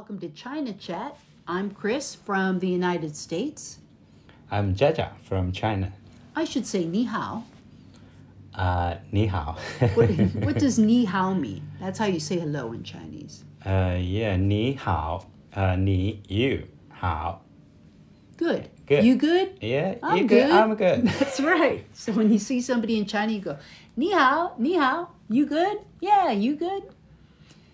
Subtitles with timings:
[0.00, 1.14] Welcome to China Chat.
[1.46, 3.80] I'm Chris from the United States.
[4.50, 5.92] I'm Jiajia from China.
[6.34, 7.44] I should say ni hao.
[8.54, 9.58] Uh, ni hao.
[9.94, 11.60] what, what, does ni hao mean?
[11.78, 13.44] That's how you say hello in Chinese.
[13.66, 15.26] Uh, yeah, ni hao.
[15.54, 17.40] Uh, ni you hao.
[18.38, 18.70] Good.
[18.86, 19.04] Good.
[19.04, 19.58] You good?
[19.60, 20.46] Yeah, I'm you good.
[20.46, 20.50] good.
[20.50, 21.06] I'm good.
[21.18, 21.84] That's right.
[21.92, 23.58] So when you see somebody in China, you go,
[23.98, 25.10] ni hao, ni hao.
[25.28, 25.76] You good?
[26.00, 26.84] Yeah, you good?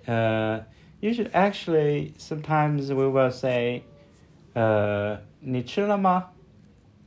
[0.08, 0.62] Uh,
[1.01, 3.83] you should actually sometimes we will say,
[4.55, 6.25] uh, 你吃了吗?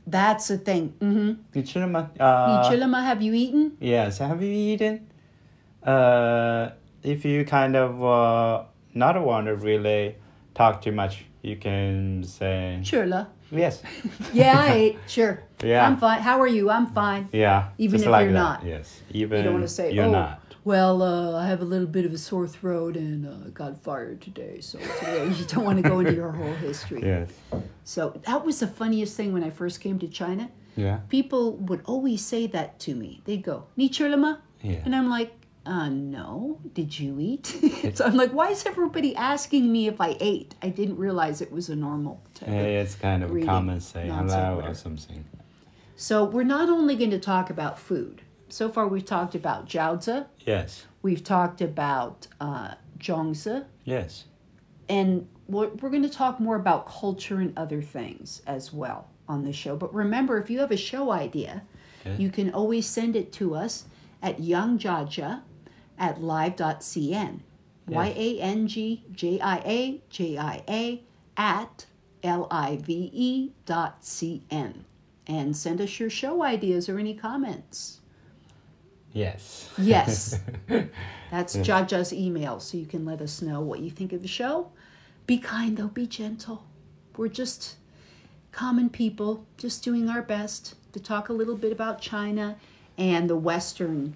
[0.09, 0.91] That's the thing.
[0.99, 1.37] Mm-hmm.
[1.53, 2.11] 你吃了吗?
[2.17, 3.71] Uh, Chilima, have you eaten?
[3.79, 5.07] Yes, have you eaten?
[5.81, 6.71] Uh,
[7.03, 10.15] if you kind of uh, not want to really
[10.53, 13.27] talk too much, you can say Chila.
[13.51, 13.81] yes.
[14.33, 14.97] Yeah, I ate.
[15.07, 15.41] Sure.
[15.63, 15.85] Yeah.
[15.85, 16.21] I'm fine.
[16.21, 16.69] How are you?
[16.69, 17.29] I'm fine.
[17.31, 17.69] Yeah.
[17.77, 18.39] Even just if like you're that.
[18.39, 18.65] not.
[18.65, 19.01] Yes.
[19.11, 20.41] Even You don't want to say, you're oh, not.
[20.64, 24.20] well, uh, I have a little bit of a sore throat and uh, got fired
[24.20, 24.60] today.
[24.60, 27.02] So today you don't want to go into your whole history.
[27.02, 27.30] Yes.
[27.84, 30.50] So that was the funniest thing when I first came to China.
[30.76, 31.00] Yeah.
[31.08, 33.20] People would always say that to me.
[33.24, 34.38] They'd go, Ni chulama?
[34.62, 34.80] Yeah.
[34.84, 35.32] And I'm like,
[35.66, 36.58] uh, no.
[36.74, 37.46] Did you eat?
[37.94, 40.54] so I'm like, why is everybody asking me if I ate?
[40.62, 44.60] I didn't realize it was a normal type of- It's kind of common say hello
[44.64, 45.24] or something.
[45.96, 48.22] So we're not only going to talk about food.
[48.52, 50.26] So far we've talked about jiaozi.
[50.40, 50.86] Yes.
[51.02, 53.64] We've talked about uh, zongzi.
[53.84, 54.24] Yes.
[54.88, 59.42] and we're, we're going to talk more about culture and other things as well on
[59.44, 59.74] the show.
[59.76, 61.62] But remember, if you have a show idea,
[62.06, 62.22] Okay.
[62.22, 63.84] you can always send it to us
[64.22, 65.42] at yangjiajia
[65.98, 67.40] at live.cn.
[67.88, 71.02] Y A N G J I A J I A
[71.36, 71.86] at
[72.22, 74.84] L I V E dot C N.
[75.26, 77.99] And send us your show ideas or any comments.
[79.12, 79.68] Yes.
[79.78, 80.40] Yes.
[81.30, 84.70] That's Jiajia's email, so you can let us know what you think of the show.
[85.26, 86.64] Be kind, though, be gentle.
[87.16, 87.76] We're just
[88.52, 92.56] common people, just doing our best to talk a little bit about China
[92.98, 94.14] and the Western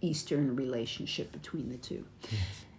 [0.00, 2.04] Eastern relationship between the two.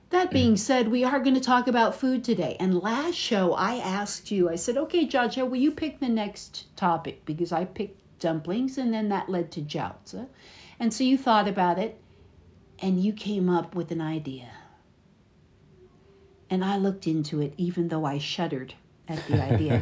[0.10, 2.56] That being said, we are going to talk about food today.
[2.60, 6.74] And last show, I asked you, I said, okay, Jiajia, will you pick the next
[6.78, 7.26] topic?
[7.26, 10.28] Because I picked dumplings, and then that led to jiaozi.
[10.80, 12.00] And so you thought about it,
[12.80, 14.50] and you came up with an idea.
[16.50, 18.76] And I looked into it, even though I shuddered
[19.08, 19.82] at the idea.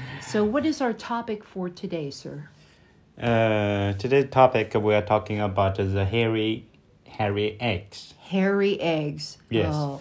[0.20, 2.48] so, what is our topic for today, sir?
[3.20, 6.66] Uh, today's topic we are talking about is the hairy,
[7.06, 8.14] hairy eggs.
[8.18, 9.36] Hairy eggs.
[9.50, 9.74] Yes.
[9.74, 10.00] Oh,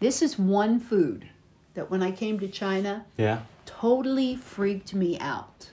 [0.00, 1.28] this is one food
[1.74, 3.40] that when I came to China Yeah.
[3.64, 5.70] totally freaked me out.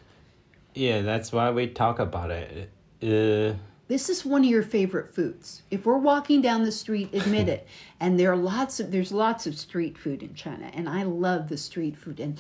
[0.73, 2.69] Yeah, that's why we talk about it.
[3.03, 3.57] Uh,
[3.89, 5.63] This is one of your favorite foods.
[5.71, 7.67] If we're walking down the street, admit it.
[8.01, 11.49] And there are lots of there's lots of street food in China, and I love
[11.49, 12.39] the street food and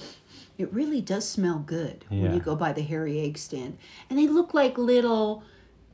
[0.57, 3.77] it really does smell good when you go by the hairy egg stand.
[4.09, 5.43] And they look like little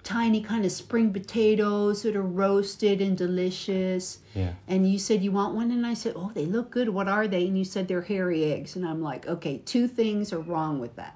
[0.04, 4.20] tiny kind of spring potatoes that are roasted and delicious.
[4.36, 4.54] yeah.
[4.68, 6.90] And you said you want one, and I said, "Oh, they look good.
[6.90, 10.32] What are they?" And you said they're hairy eggs, and I'm like, "Okay, two things
[10.32, 11.16] are wrong with that.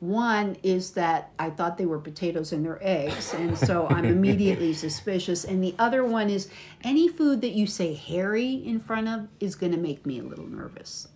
[0.00, 4.72] One is that I thought they were potatoes and they're eggs, and so I'm immediately
[4.72, 5.44] suspicious.
[5.44, 6.48] And the other one is
[6.84, 10.22] any food that you say hairy in front of is going to make me a
[10.22, 11.08] little nervous.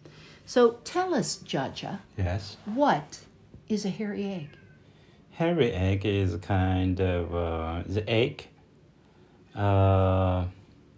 [0.44, 2.56] So tell us, Jiajia, Yes.
[2.64, 3.20] what
[3.68, 4.48] is a hairy egg?
[5.30, 8.48] Hairy egg is a kind of uh, the egg.
[9.54, 10.46] Uh,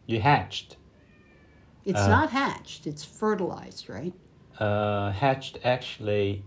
[0.07, 0.77] you hatched.
[1.85, 2.09] It's Uh.
[2.09, 4.15] not hatched; it's fertilized, right?
[4.59, 6.43] Uh, hatched actually.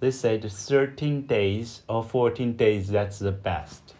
[0.00, 2.88] They said thirteen days or fourteen days.
[2.88, 3.94] That's the best.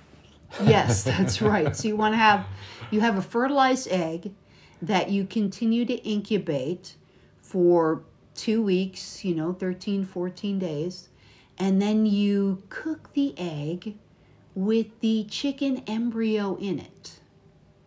[0.62, 1.76] Yes, that's right.
[1.76, 2.46] So you want to have
[2.90, 4.32] you have a fertilized egg
[4.80, 6.94] that you continue to incubate
[7.42, 8.02] for
[8.36, 11.08] 2 weeks, you know, 13 14 days,
[11.58, 13.96] and then you cook the egg
[14.54, 17.20] with the chicken embryo in it.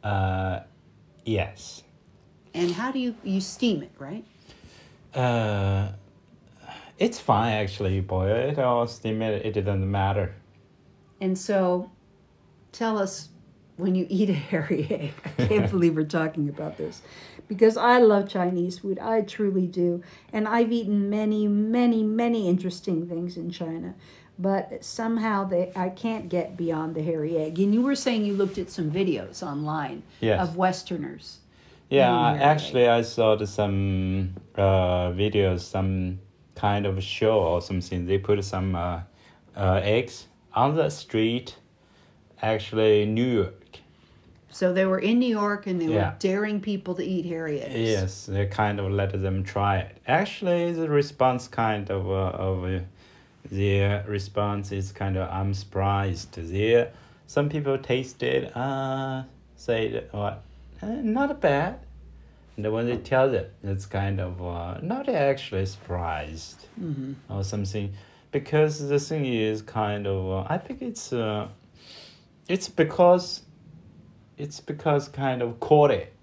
[0.04, 0.62] Uh,
[1.26, 1.84] yes.
[2.54, 4.26] And how do you you steam it, right?
[5.14, 5.92] Uh,
[7.06, 8.00] it's fine actually.
[8.02, 8.28] boy.
[8.30, 9.46] it or steam it.
[9.46, 10.34] It doesn't matter.
[11.20, 11.92] And so
[12.72, 13.30] tell us
[13.78, 15.14] when you eat a hairy egg.
[15.26, 17.02] I can't believe we're talking about this
[17.48, 19.00] because I love Chinese food.
[19.00, 20.02] I truly do.
[20.32, 23.94] And I've eaten many, many, many interesting things in China.
[24.40, 27.60] But somehow they, I can't get beyond the hairy egg.
[27.60, 30.42] And you were saying you looked at some videos online Yes.
[30.42, 31.40] of Westerners.
[31.90, 36.20] Yeah, actually, I saw the, some uh, videos, some
[36.62, 38.06] kind of show or something.
[38.06, 39.02] They put some uh,
[39.56, 41.56] uh, eggs on the street,
[42.42, 43.80] actually New York,
[44.52, 45.98] So they were in New York and they Yeah.
[46.12, 47.90] were daring people to eat hairy eggs.
[47.96, 49.92] Yes, they kind of let them try it.
[50.08, 52.80] Actually, the response kind of uh, of uh,
[53.50, 56.34] their response is kind of I'm surprised.
[56.36, 56.92] There,
[57.28, 59.24] some people tasted uh
[59.56, 60.36] say what
[60.84, 60.88] uh,
[61.18, 61.74] not bad.
[62.58, 67.94] And when they tell it, it's kind of uh, not actually surprised hmm or something,
[68.32, 71.48] because the thing is kind of uh, I think it's uh,
[72.48, 73.44] it's because
[74.38, 76.14] it's because kind of caught it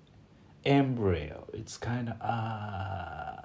[0.64, 1.48] embryo.
[1.52, 3.40] It's kind of uh,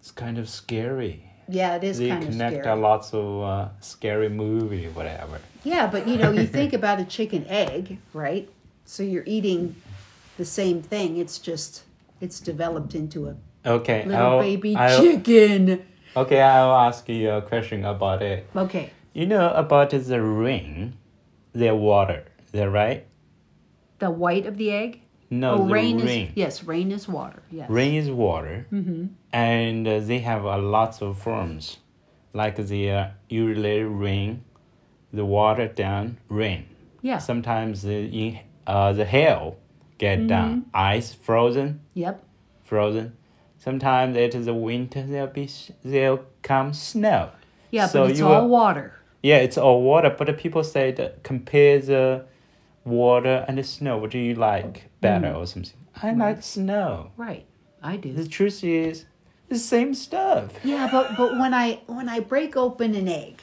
[0.00, 1.30] it's kind of scary.
[1.48, 2.78] Yeah, it is they kind of connect scary.
[2.78, 5.40] a lots of uh, scary movie, whatever.
[5.62, 8.48] Yeah, but you know, you think about a chicken egg, right?
[8.84, 9.76] So you're eating
[10.36, 11.16] the same thing.
[11.18, 11.82] It's just
[12.20, 13.36] it's developed into a
[13.68, 15.84] Okay, little I'll, baby I'll, chicken.
[16.16, 18.46] okay, I'll ask you a question about it.
[18.54, 18.90] Okay.
[19.12, 20.96] You know about the ring,
[21.52, 23.06] the water, is that right?
[23.98, 25.00] The white of the egg?
[25.30, 26.26] No, oh, the rain ring.
[26.28, 27.42] is yes, rain is water.
[27.50, 27.68] Yes.
[27.68, 29.06] Rain is water, Mm-hmm.
[29.32, 31.78] and uh, they have a lots of forms,
[32.32, 34.44] like the uh, usually rain,
[35.12, 36.66] the water down rain.
[37.02, 37.18] Yeah.
[37.18, 39.56] Sometimes the in- uh, the hail
[39.98, 40.68] get down, mm-hmm.
[40.74, 42.22] ice frozen, Yep.
[42.64, 43.16] frozen.
[43.58, 45.02] Sometimes it is the winter.
[45.02, 47.30] There'll be s- there'll come snow.
[47.70, 48.92] Yeah, So but it's you all are- water.
[49.22, 52.26] Yeah, it's all water, but the people say that compare the
[52.84, 53.98] water and the snow.
[53.98, 54.82] What do you like mm.
[55.00, 55.72] better or something?
[56.02, 57.10] I like snow.
[57.16, 57.44] Right.
[57.82, 58.12] I do.
[58.12, 59.06] The truth is,
[59.48, 60.52] the same stuff.
[60.64, 63.40] Yeah, but but when I when I break open an egg,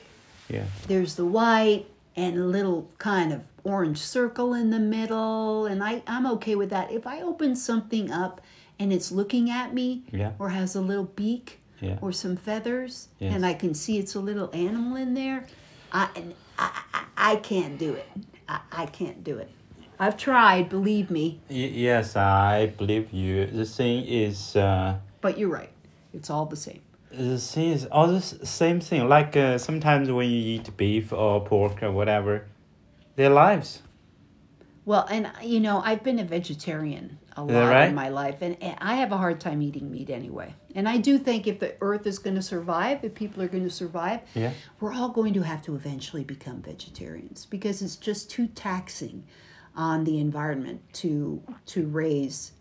[0.50, 0.66] Yeah.
[0.88, 6.04] there's the white and a little kind of orange circle in the middle and I,
[6.08, 8.42] i'm okay with that if i open something up
[8.80, 10.32] and it's looking at me Yeah.
[10.40, 11.98] or has a little beak Yeah.
[12.02, 13.34] or some feathers Yes.
[13.36, 15.46] and i can see it's a little animal in there
[15.92, 16.10] i
[16.58, 18.08] i, I, I can't do it
[18.50, 19.50] I, I can't do it
[20.00, 21.56] i've tried believe me Y-
[21.88, 23.46] yes, I believe you.
[23.48, 25.72] The thing is, uh, but you're right
[26.14, 26.82] it's all the same
[27.14, 29.08] the thing is all the same thing.
[29.08, 32.48] Like uh, sometimes when you eat beef or pork or whatever,
[33.16, 33.82] their lives.
[34.86, 37.88] Well, and you know, I've been a vegetarian a lot right?
[37.90, 40.54] in my life, and, and I have a hard time eating meat anyway.
[40.76, 43.64] And I do think if the earth is going to survive, if people are going
[43.64, 44.52] to survive, Yeah.
[44.80, 49.24] we're all going to have to eventually become vegetarians because it's just too taxing
[49.76, 52.52] on the environment to to raise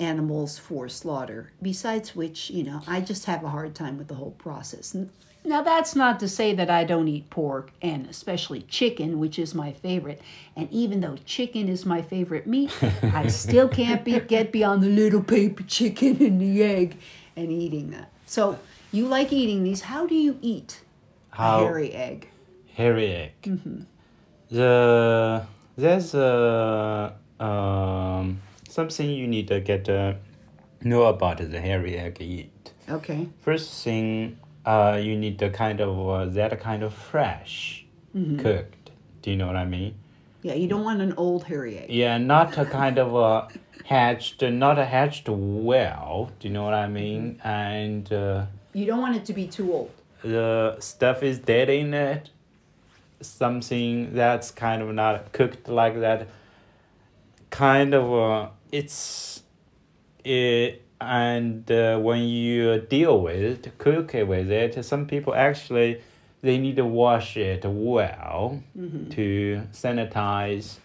[0.00, 1.52] animals for slaughter.
[1.60, 4.96] Besides which, you know, I just have a hard time with the whole process.
[5.44, 9.54] Now, that's not to say that I don't eat pork and especially chicken, which is
[9.54, 10.20] my favorite.
[10.56, 12.72] And even though chicken is my favorite meat,
[13.02, 16.96] I still can't be, get beyond the little baby chicken and the egg
[17.36, 18.12] and eating that.
[18.26, 18.58] So,
[18.92, 19.80] you like eating these.
[19.80, 20.80] How do you eat
[21.30, 22.28] How- a hairy egg?
[22.74, 23.32] hairy egg.
[23.42, 23.80] Mm-hmm.
[24.50, 25.46] The
[25.76, 28.40] there's a um
[28.72, 30.16] something you need to get to
[30.82, 32.72] know about the hairy egg eat.
[32.88, 33.28] Okay.
[33.40, 37.78] First thing, uh, you need to kind of uh, that kind of fresh
[38.14, 38.40] Mm-hmm.
[38.40, 38.90] cooked.
[39.22, 39.94] Do you know what I mean?
[40.42, 41.88] Yeah, you don't want an old hairy egg.
[41.88, 43.48] Yeah, not a kind of uh,
[43.86, 46.30] hatched, not a hatched well.
[46.38, 47.40] Do you know what I mean?
[47.42, 49.90] And uh, You don't want it to be too old.
[50.22, 52.28] the stuff is dead in it.
[53.22, 56.26] Something that's kind of not cooked like that.
[57.48, 59.42] Kind of, uh, it's
[60.24, 63.36] it, and uh, when you deal with
[63.66, 64.82] it, cook it with it.
[64.84, 66.00] Some people actually
[66.40, 68.62] they need to wash it well
[69.10, 70.78] to sanitize,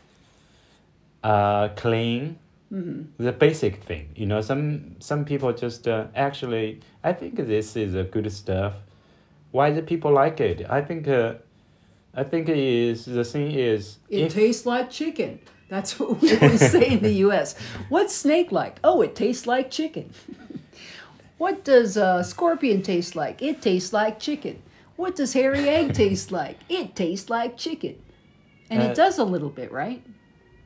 [1.23, 2.37] uh, clean.
[2.69, 4.41] The basic thing, you know.
[4.41, 6.81] Some some people just uh, actually.
[7.03, 8.73] I think this is a good stuff.
[9.51, 10.65] Why do people like it?
[10.69, 11.07] I think.
[11.07, 11.35] Uh,
[12.13, 15.39] I think it is the thing is It if- tastes like chicken.
[15.69, 17.55] That's what we always say in the U.S.
[17.89, 18.79] What's snake like?
[18.83, 20.11] Oh, it tastes like chicken.
[21.37, 23.41] what does uh, scorpion taste like?
[23.41, 24.61] It tastes like chicken.
[24.95, 26.59] What does hairy egg taste like?
[26.69, 27.95] It tastes like chicken.
[28.69, 30.01] And Uh, it does a little bit, right?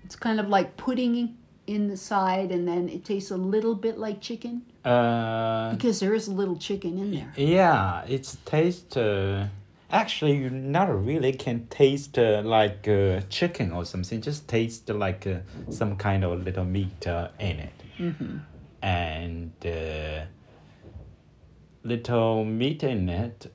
[0.05, 3.97] It's kind of like pudding in the side, and then it tastes a little bit
[3.97, 7.31] like chicken uh, because there is a little chicken in there.
[7.37, 8.97] Yeah, it's taste.
[8.97, 9.45] Uh,
[9.91, 14.21] actually, you not really can taste uh, like uh, chicken or something.
[14.21, 18.37] Just taste like uh, some kind of little meat uh, in it, mm-hmm.
[18.81, 20.25] and uh,
[21.83, 23.51] little meat in it.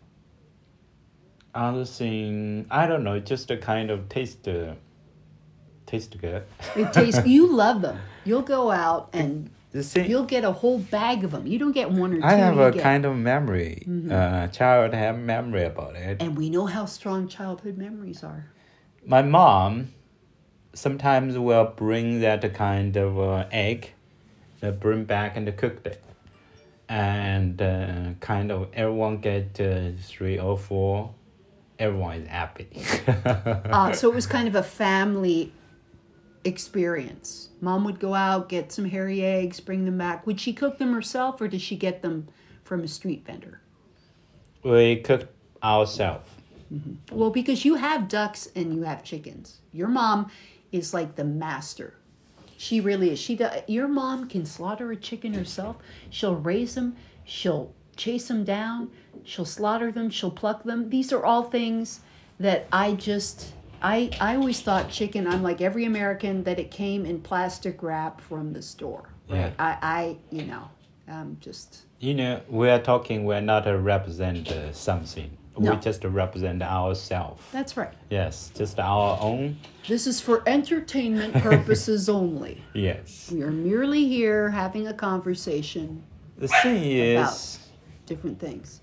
[1.54, 3.18] Other thing, I don't know.
[3.18, 4.46] Just a kind of taste.
[4.46, 4.74] Uh,
[5.86, 6.44] taste good.
[6.74, 7.26] It tastes.
[7.26, 7.98] you love them.
[8.24, 11.46] You'll go out and The thing, you'll get a whole bag of them.
[11.46, 12.26] You don't get one or two.
[12.26, 13.82] I have a get- kind of memory.
[13.86, 14.10] Mm-hmm.
[14.10, 16.22] Uh, child have memory about it.
[16.22, 18.46] And we know how strong childhood memories are.
[19.04, 19.92] my mom
[20.72, 23.92] sometimes we'll bring that kind of uh, egg,
[24.62, 26.02] uh, bring back and cook it,
[26.88, 31.12] and uh, kind of everyone get uh, three or four.
[31.78, 32.68] Everyone is happy.
[33.26, 35.52] Uh, so it was kind of a family
[36.46, 37.50] experience.
[37.60, 40.26] Mom would go out, get some hairy eggs, bring them back.
[40.26, 42.28] Would she cook them herself or did she get them
[42.64, 43.60] from a street vendor?
[44.66, 45.28] we cook
[45.62, 46.28] ourselves.
[46.72, 47.16] Mm-hmm.
[47.16, 49.58] Well, because you have ducks and you have chickens.
[49.72, 50.30] Your mom
[50.72, 51.94] is like the master.
[52.56, 53.18] She really is.
[53.18, 55.76] She do, your mom can slaughter a chicken herself.
[56.10, 56.96] She'll raise them.
[57.24, 58.90] She'll chase them down.
[59.24, 60.10] She'll slaughter them.
[60.10, 60.90] She'll pluck them.
[60.90, 62.00] These are all things
[62.40, 65.26] that I just I I always thought chicken.
[65.26, 69.10] I'm like every American that it came in plastic wrap from the store.
[69.28, 69.50] Yeah.
[69.58, 70.68] I I you know
[71.08, 73.24] um just You know, we are talking.
[73.24, 75.30] We're not a represent uh, something.
[75.58, 75.70] No.
[75.70, 77.42] We just represent ourselves.
[77.50, 77.94] that's right.
[78.10, 79.56] Yes, just our own.
[79.88, 82.60] This is for entertainment purposes only.
[82.74, 83.30] Yes.
[83.32, 86.02] We are merely here having a conversation,
[86.36, 87.58] The thing About- is,
[88.04, 88.82] different things.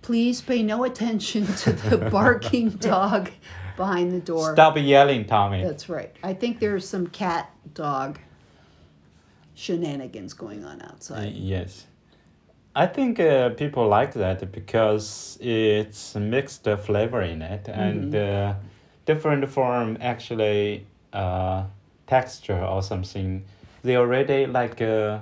[0.00, 3.30] Please pay no attention to the barking dog
[3.78, 4.52] behind the door.
[4.52, 5.62] stop yelling, Tommy.
[5.64, 6.12] That's right.
[6.22, 8.18] I think there's some cat dog
[9.54, 11.32] shenanigans going on Uh, outside.
[11.32, 11.86] yes.
[12.74, 18.54] I think uh, people like that because it's mixed uh, flavor in it and uh,
[19.06, 21.64] different form actually uh,
[22.06, 23.44] texture or something.
[23.82, 25.18] They already like uh,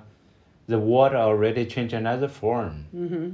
[0.66, 2.86] the water already changed another form.
[2.94, 3.28] Mm-hmm.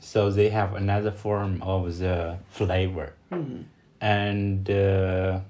[0.00, 3.12] So they have another form of the flavor.
[3.30, 3.62] Mm-hmm.
[4.00, 5.40] And uh,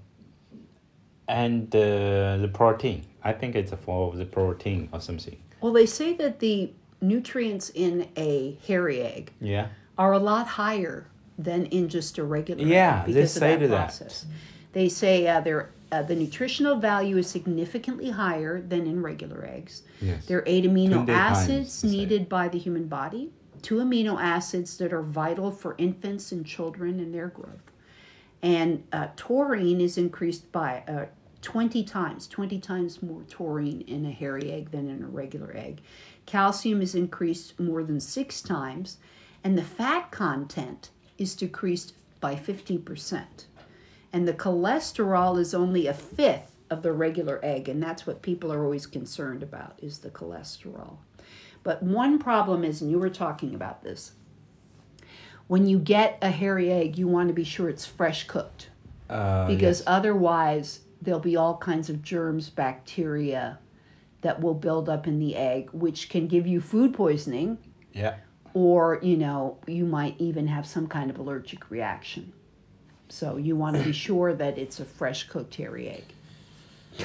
[1.29, 3.05] and uh, the protein.
[3.23, 5.37] I think it's a form the protein or something.
[5.61, 9.69] Well, they say that the nutrients in a hairy egg Yeah.
[9.97, 11.07] are a lot higher
[11.39, 14.25] than in just a regular Yeah, egg they say of to that that.
[14.73, 19.83] They say uh, they're, uh, the nutritional value is significantly higher than in regular eggs.
[20.01, 20.27] Yes.
[20.27, 23.31] There are eight amino 20 times, acids needed by the human body,
[23.63, 27.70] two amino acids that are vital for infants and children and their growth.
[28.43, 31.07] And uh, taurine is increased by uh,
[31.43, 35.81] 20 times, 20 times more taurine in a hairy egg than in a regular egg.
[36.27, 38.99] Calcium is increased more than six times,
[39.43, 43.25] and the fat content is decreased by 50%.
[44.13, 48.53] And the cholesterol is only a fifth of the regular egg, and that's what people
[48.53, 50.99] are always concerned about is the cholesterol.
[51.63, 54.13] But one problem is, and you were talking about this,
[55.51, 58.69] when you get a hairy egg, you want to be sure it's fresh cooked
[59.09, 59.85] Uh, because yes.
[59.85, 63.59] otherwise there'll be all kinds of germs, bacteria
[64.21, 67.59] that will build up in the egg, which can give you food poisoning,
[67.93, 68.15] yeah.
[68.55, 72.33] or you know, you might even have some kind of allergic reaction.
[73.09, 76.05] So you want to be sure that it's a fresh cooked hairy egg.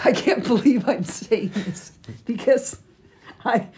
[0.04, 1.94] I can't believe I'm saying this
[2.26, 2.80] because
[3.44, 3.70] I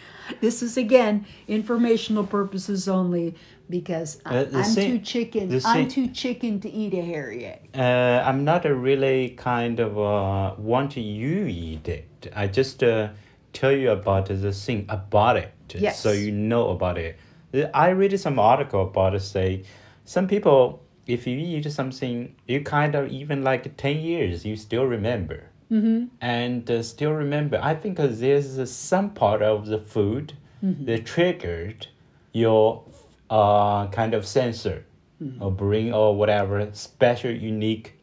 [0.42, 3.34] this is again informational purposes only
[3.70, 7.68] because I, Uh, I'm thing- too chicken I'm too chicken to eat a hairy egg.
[7.74, 12.32] Uh, I'm not a really kind of uh, want you eat it.
[12.34, 13.08] I just uh,
[13.52, 16.00] tell you about the thing about it, Yes.
[16.00, 17.16] so you know about it.
[17.74, 19.62] I read some article about it say
[20.04, 24.84] some people if you eat something you kind of even like ten years you still
[24.84, 25.44] remember.
[25.70, 26.06] Mm-hmm.
[26.20, 30.32] And uh, still remember, I think uh, there's uh, some part of the food
[30.62, 31.86] that triggered
[32.32, 32.82] your
[33.30, 34.84] uh, kind of sensor
[35.40, 37.94] or bring or whatever special, unique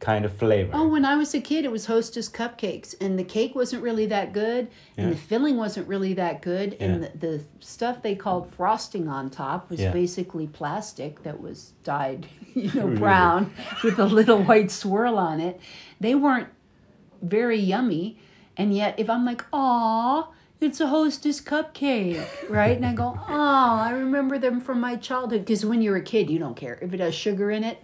[0.00, 0.70] kind of flavor.
[0.74, 4.06] Oh, when I was a kid, it was Hostess cupcakes, and the cake wasn't really
[4.06, 5.10] that good, and Yeah.
[5.10, 9.70] the filling wasn't really that good, and the, the stuff they called frosting on top
[9.70, 9.92] was Yeah.
[9.92, 15.60] basically plastic that was dyed, you know, brown with a little white swirl on it.
[16.00, 16.48] They weren't
[17.22, 18.18] very yummy,
[18.56, 20.28] and yet if I'm like, "Aw,
[20.60, 22.76] it's a Hostess cupcake," right?
[22.76, 26.30] And I go, "Oh, I remember them from my childhood," because when you're a kid,
[26.30, 27.78] you don't care if it has sugar in it.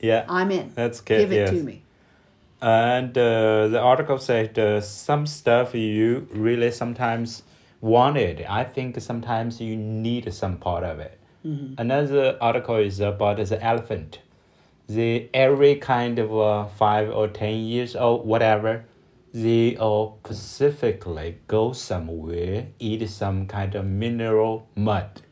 [0.00, 0.72] yeah, I'm in.
[0.74, 1.20] that's good.
[1.20, 1.50] Give it yes.
[1.50, 1.82] to me.
[2.60, 7.42] And uh, the article said uh, some stuff you really sometimes
[7.80, 8.42] wanted.
[8.42, 11.18] I think sometimes you need some part of it.
[11.78, 14.18] Another article is about the elephant.
[14.88, 18.84] The every kind of uh, five or ten years old, whatever,
[19.32, 25.22] they all specifically go somewhere, eat some kind of mineral mud.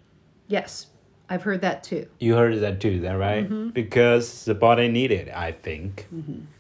[0.49, 0.87] Yes,
[1.29, 2.07] I've heard that too.
[2.21, 3.73] You heard that too, that right?
[3.75, 6.07] Because the body need it, I think.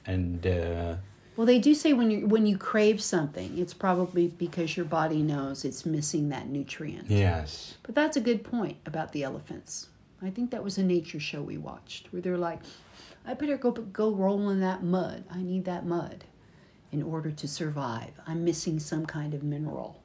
[0.06, 0.96] And uh,
[1.36, 5.22] Well, they do say when you when you crave something, it's probably because your body
[5.22, 7.10] knows it's missing that nutrient.
[7.10, 9.88] yes, But that's a good point about the elephants.
[10.22, 12.60] I think that was a nature show we watched where they're like,
[13.26, 15.24] "I better go go roll in that mud.
[15.30, 16.24] I need that mud,"
[16.92, 18.12] in order to survive.
[18.26, 20.02] I'm missing some kind of mineral.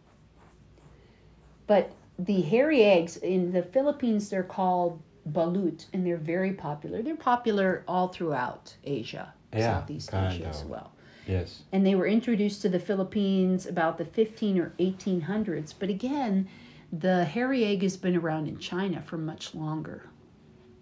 [1.68, 7.02] But the hairy eggs in the Philippines, they're called balut, and they're very popular.
[7.02, 10.92] They're popular all throughout Asia, Yeah, Southeast Asia as well.
[11.28, 11.64] Yes.
[11.72, 15.74] And they were introduced to the Philippines about the 15 or 1800s.
[15.78, 16.50] But again,
[16.92, 20.10] the hairy egg has been around in China for much longer.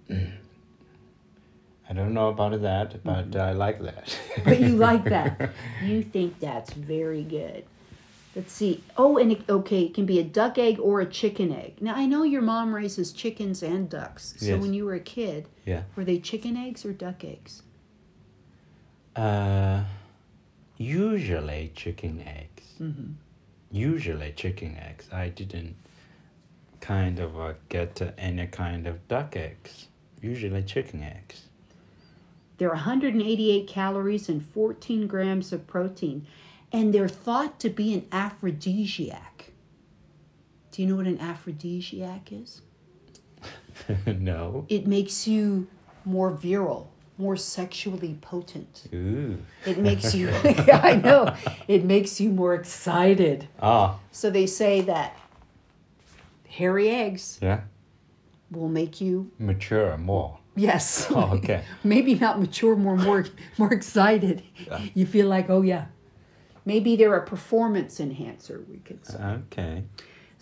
[1.89, 4.15] I don't know about that, but I like that.
[4.45, 5.51] But you like that.
[5.83, 7.63] You think that's very good.
[8.35, 8.83] Let's see.
[8.95, 11.81] Oh, and it, okay, it can be a duck egg or a chicken egg.
[11.81, 14.35] Now, I know your mom raises chickens and ducks.
[14.37, 14.61] So Yes.
[14.61, 15.83] when you were a kid, yeah.
[15.95, 17.63] were they chicken eggs or duck eggs?
[19.15, 19.83] Uh,
[20.77, 22.63] usually chicken eggs.
[22.79, 23.13] Mm-hmm.
[23.71, 25.07] Usually chicken eggs.
[25.11, 25.75] I didn't
[26.81, 29.87] kind of uh, get uh, any kind of duck eggs.
[30.21, 31.48] Usually chicken eggs.
[32.59, 36.27] They're 188 calories and 14 grams of protein,
[36.73, 39.51] and they're thought to be an aphrodisiac.
[40.71, 42.61] Do you know what an aphrodisiac is?
[44.05, 44.65] no.
[44.67, 45.67] It makes you
[46.03, 48.83] more virile, more sexually potent.
[48.93, 49.37] Ooh.
[49.65, 51.33] It makes you, I know,
[51.69, 53.47] it makes you more excited.
[53.61, 55.17] Ah, So they say that
[56.49, 57.61] hairy eggs yeah.
[58.51, 60.39] will make you, Mature more.
[60.55, 61.63] Yes, Oh, okay.
[61.83, 63.25] maybe not mature, more more
[63.57, 64.43] more excited.
[64.93, 65.85] You feel like, oh yeah,
[66.65, 68.63] maybe they're a performance enhancer.
[68.69, 69.17] We could say.
[69.21, 69.83] Okay.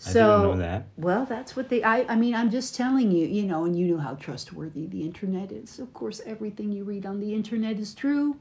[0.06, 0.86] I so didn't know that.
[0.96, 1.82] well, that's what they.
[1.82, 5.02] I I mean, I'm just telling you, you know, and you know how trustworthy the
[5.02, 5.78] internet is.
[5.80, 8.36] Of course, everything you read on the internet is true.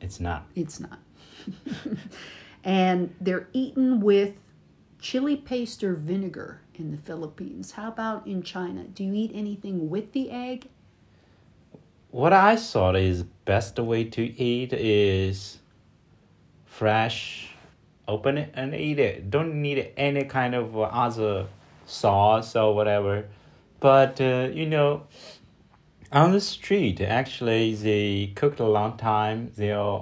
[0.00, 0.46] It's not.
[0.54, 1.00] It's not.
[2.64, 4.34] and they're eaten with
[5.00, 7.72] chili paste or vinegar in the Philippines.
[7.72, 8.84] How about in China?
[8.84, 10.68] Do you eat anything with the egg?
[12.10, 15.58] What I thought is best way to eat is
[16.64, 17.50] fresh,
[18.06, 19.30] open it and eat it.
[19.30, 21.46] Don't need any kind of other
[21.84, 23.26] sauce or whatever.
[23.80, 25.02] But uh, you know,
[26.10, 29.52] on the street, actually, they cooked a long time.
[29.56, 30.00] Their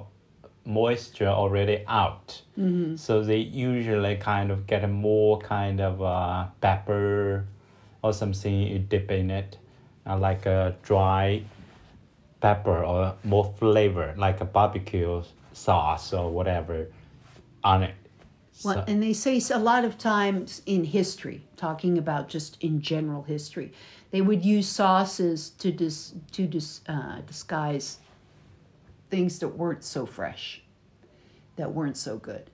[0.64, 2.96] moisture already out, mm-hmm.
[2.96, 7.46] so they usually kind of get a more kind of uh, pepper
[8.02, 9.58] or something you dip in it,
[10.06, 11.42] uh, like a dry
[12.46, 16.86] pepper or more flavor, like a barbecue sauce or whatever,
[17.64, 17.94] on it.
[18.64, 22.80] Well, So- and they say a lot of times in history, talking about just in
[22.80, 23.72] general history,
[24.12, 27.98] they would use sauces to dis, to dis, uh, disguise
[29.10, 30.62] things that weren't so fresh,
[31.56, 32.44] that weren't so good.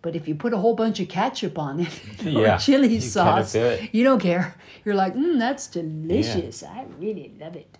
[0.00, 1.94] But if you put a whole bunch of ketchup on it
[2.26, 4.54] or Yeah, chili you sauce, do you don't care.
[4.84, 6.62] You're like, mm, that's delicious.
[6.62, 7.78] I really love it.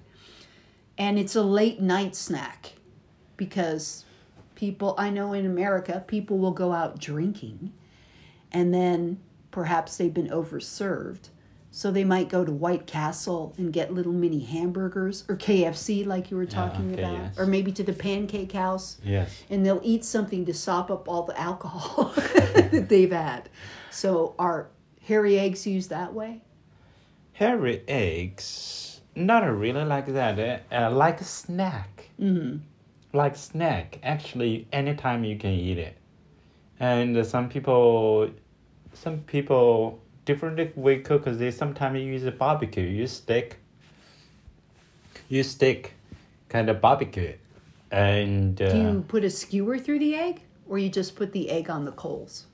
[0.98, 2.72] And it's a late night snack
[3.36, 4.04] because
[4.54, 7.72] people, I know in America, people will go out drinking
[8.52, 9.18] and then
[9.50, 11.28] perhaps they've been overserved.
[11.74, 16.30] So they might go to White Castle and get little mini hamburgers or KFC, like
[16.30, 17.38] you were ah, talking okay, about, yes.
[17.38, 19.42] or maybe to the pancake house yes.
[19.48, 23.48] and they'll eat something to sop up all the alcohol that they've had.
[23.90, 24.68] So are
[25.00, 26.42] hairy eggs used that way?
[27.32, 30.38] Hairy eggs, not really like that.
[30.38, 32.08] eh, Uh, like a snack.
[32.20, 32.58] Mm-hmm.
[33.12, 33.98] Like snack.
[34.02, 35.96] Actually, anytime you can eat it.
[36.80, 38.30] And uh, some people,
[38.92, 41.24] some people different way cook.
[41.26, 42.84] They sometimes use a barbecue.
[42.84, 43.58] You stick.
[45.28, 45.94] You stick,
[46.48, 47.34] kind of barbecue,
[47.90, 51.48] and uh, Do you put a skewer through the egg or you just put the
[51.50, 52.46] egg on the coals?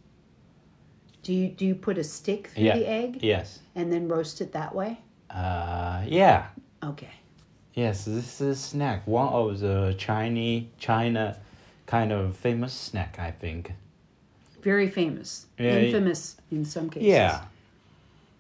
[1.25, 4.41] Do you do you put a stick through yeah, the egg yes, and then roast
[4.41, 4.99] it that way?
[5.31, 6.47] Uh, yeah.
[6.83, 7.11] Okay.
[7.75, 9.07] Yes, this is snack.
[9.07, 11.37] One of the Chinese China
[11.87, 13.73] kind of famous snack, I think.
[14.63, 15.47] Very famous.
[15.59, 17.09] Yeah, Infamous in some cases.
[17.09, 17.45] Yeah.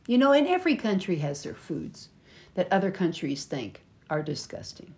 [0.07, 2.09] You know, and every country has their foods
[2.55, 4.94] that other countries think are disgusting.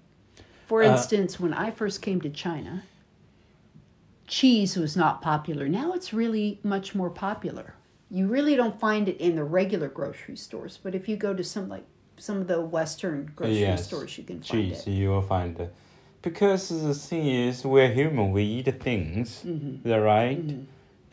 [0.66, 2.84] For Uh, instance, when I first came to China,
[4.26, 5.68] cheese was not popular.
[5.68, 7.74] Now it's really much more popular.
[8.10, 11.44] You really don't find it in the regular grocery stores, but if you go to
[11.44, 11.84] some like
[12.16, 13.86] some of the western grocery yes.
[13.86, 14.90] stores, you can find Cheese, it.
[14.90, 15.72] you will find it.
[16.22, 18.32] Because the thing is, we're human.
[18.32, 19.42] We eat things.
[19.46, 19.90] Mm-hmm.
[19.90, 20.44] Right?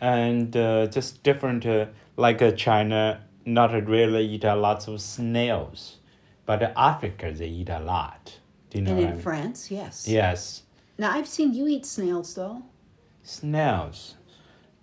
[0.02, 1.66] And uh, just different.
[1.66, 1.86] Uh,
[2.18, 5.98] like uh, China, not really eat a lots of snails,
[6.46, 8.40] but Africa they eat a lot.
[8.70, 9.22] Do you know And in I mean?
[9.22, 10.08] France, yes.
[10.08, 10.64] Yes.
[10.98, 12.64] Now I've seen you eat snails though.
[13.24, 14.16] snails,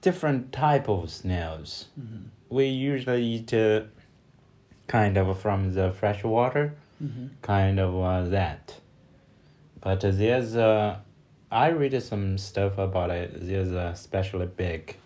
[0.04, 1.86] different type of snails.
[2.50, 3.84] We usually eat uh,
[4.86, 6.74] kind of from the fresh water,
[7.40, 8.80] kind of uh, that.
[9.80, 10.98] But there's uh,
[11.50, 13.30] I read some stuff about it.
[13.48, 14.96] There's a especially big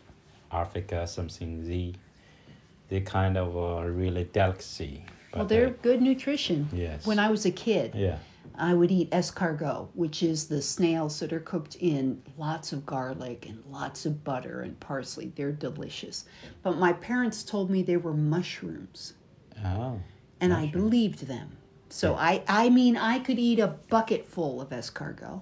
[0.50, 1.94] Africa something the
[2.88, 5.04] they kind of a really delicacy.
[5.34, 6.68] Well, they're uh, good nutrition.
[6.72, 7.06] Yes.
[7.06, 8.18] When I was a kid, yeah.
[8.58, 13.46] I would eat escargot, which is the snails that are cooked in lots of garlic
[13.48, 15.32] and lots of butter and parsley.
[15.36, 16.24] They're delicious.
[16.62, 19.14] But my parents told me they were mushrooms,
[19.64, 20.00] Oh.
[20.40, 21.56] and I believed them.
[21.90, 25.40] So I, I mean, I could eat a bucket full of escargot.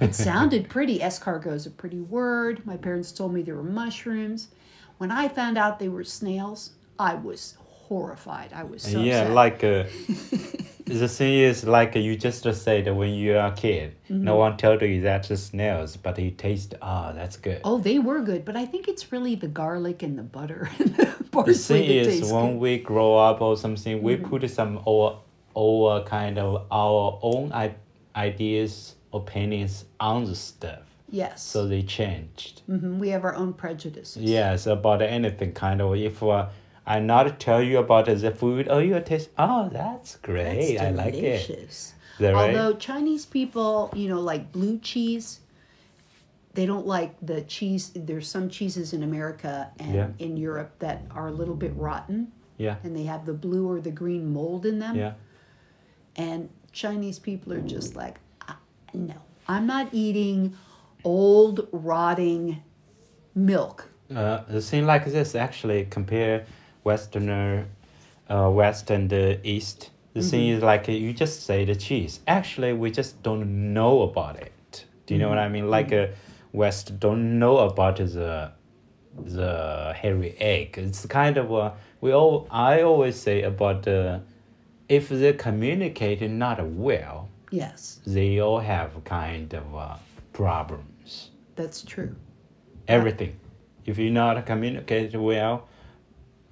[0.00, 0.98] It sounded pretty.
[0.98, 2.66] Escargot is a pretty word.
[2.66, 4.48] My parents told me they were mushrooms.
[4.98, 7.56] When I found out they were snails, I was
[7.88, 8.50] horrified.
[8.52, 9.84] I was so yeah, like uh,
[10.84, 14.24] the thing is like you just said when you are a kid, Mm-hmm.
[14.24, 17.60] no one told you that's the snails, but you taste ah that's good.
[17.64, 20.94] Oh, they were good, but I think it's really the garlic and the butter and
[20.96, 22.50] the the parsley thing that is when good.
[22.50, 22.58] Mm-hmm.
[22.60, 25.18] we grow up or something, we put some our
[25.56, 27.74] our kind of our own I-
[28.14, 31.42] ideas, opinions on the stuff, Yes.
[31.42, 32.62] so they changed.
[32.66, 34.22] hmm We have our own prejudices.
[34.22, 35.94] Yes, about anything kind of.
[35.96, 36.46] If uh,
[36.86, 39.30] I not tell you about the food, oh, you taste.
[39.36, 40.78] Oh, that's That's great.
[40.78, 41.20] I like it.
[41.46, 41.94] delicious.
[42.20, 42.56] That right?
[42.56, 45.40] Although Chinese people, you know, like blue cheese,
[46.54, 47.90] they don't like the cheese.
[47.94, 50.08] There's some cheeses in America and Yeah.
[50.18, 53.80] in Europe that are a little bit rotten yeah, and they have the blue or
[53.80, 54.96] the green mold in them.
[54.96, 55.12] yeah.
[56.16, 58.18] And Chinese people are just like,
[58.48, 58.58] "Ah,
[58.94, 59.14] no,
[59.48, 60.54] I'm not eating
[61.04, 62.62] old, rotting
[63.34, 63.90] milk.
[64.14, 66.46] Uh, the thing like this actually compare
[66.86, 67.66] Westerner,
[68.30, 69.90] uh, West and the East.
[70.14, 72.20] The thing is like you just say the cheese.
[72.26, 74.86] Actually, we just don't know about it.
[75.04, 75.68] Do you know what I mean?
[75.68, 76.06] Like uh,
[76.52, 78.52] West don't know about the
[79.14, 80.78] the hairy egg.
[80.78, 84.22] It's kind of uh, we all I always say about the
[84.88, 89.96] if they communicate not well, Yes, they all have kind of uh,
[90.32, 92.14] problems that's true.
[92.88, 93.34] everything.
[93.84, 95.68] If you not communicate well,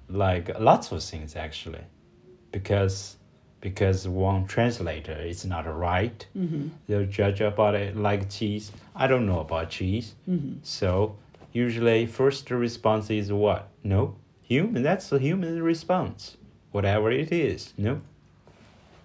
[0.09, 1.81] like lots of things actually,
[2.51, 3.17] because
[3.61, 6.25] because one translator is not right,
[6.87, 8.71] they'll judge about it like cheese.
[8.95, 10.15] I don't know about cheese,
[10.63, 11.15] so
[11.51, 13.69] usually first response is what?
[13.83, 14.83] No, human.
[14.83, 16.37] That's the human response.
[16.71, 18.01] Whatever it is, no.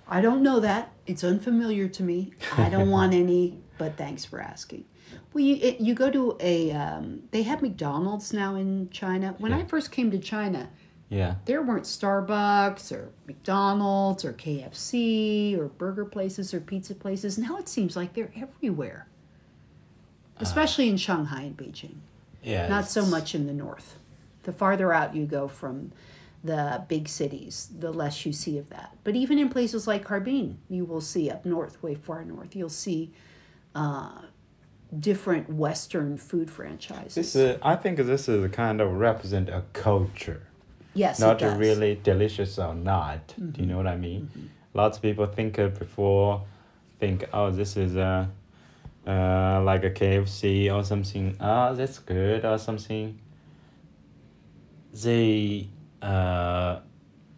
[0.09, 0.93] I don't know that.
[1.07, 2.33] It's unfamiliar to me.
[2.59, 4.85] I don't want any, but thanks for asking.
[5.33, 9.35] Well, you it, you go to a um, they have McDonald's now in China.
[9.39, 10.69] When I first came to China,
[11.11, 17.37] Yeah, there weren't Starbucks or McDonald's or KFC or burger places or pizza places.
[17.37, 19.07] Now it seems like they're everywhere,
[20.39, 21.97] especially in Shanghai and Beijing.
[22.43, 22.69] yeah.
[22.69, 23.99] Not so much in the north.
[24.45, 25.93] The farther out you go from
[26.43, 28.97] the big cities, the less you see of that.
[29.05, 32.71] But even in places like Harbin, you will see up north, way far north, you'll
[32.71, 33.13] see
[33.75, 34.23] uh,
[34.99, 37.15] different Western food franchises.
[37.15, 40.47] This is, I think this is kind of represent a culture.
[40.95, 41.39] Yes, not.
[41.39, 41.59] Mm-hmm.
[41.59, 43.35] really delicious or not.
[43.37, 44.51] Do you know what I mean?
[44.75, 46.43] Lots of people think uh, before,
[46.99, 48.31] think, oh, this is a,
[49.07, 51.37] uh, like a KFC or something.
[51.41, 53.19] Ah, that's good or something.
[54.93, 55.69] They,
[56.03, 56.81] uh,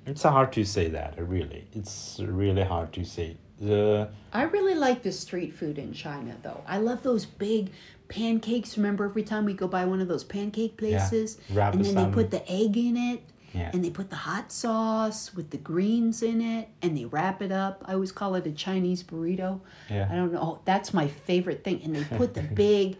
[0.07, 1.15] it's hard to say that.
[1.19, 3.37] Really, it's really hard to say.
[3.61, 6.63] The I really like the street food in China, though.
[6.67, 7.71] I love those big
[8.09, 8.77] pancakes.
[8.77, 12.11] Remember, every time we go by one of those pancake places, Wrap and then some-
[12.11, 13.23] they put the egg in it,
[13.55, 13.71] Yeah.
[13.73, 17.53] and they put the hot sauce with the greens in it, and they wrap it
[17.53, 17.83] up.
[17.87, 19.61] I always call it a Chinese burrito.
[19.91, 20.09] Yeah.
[20.11, 20.41] I don't know.
[20.41, 21.83] Oh, that's my favorite thing.
[21.85, 22.97] And they put the big,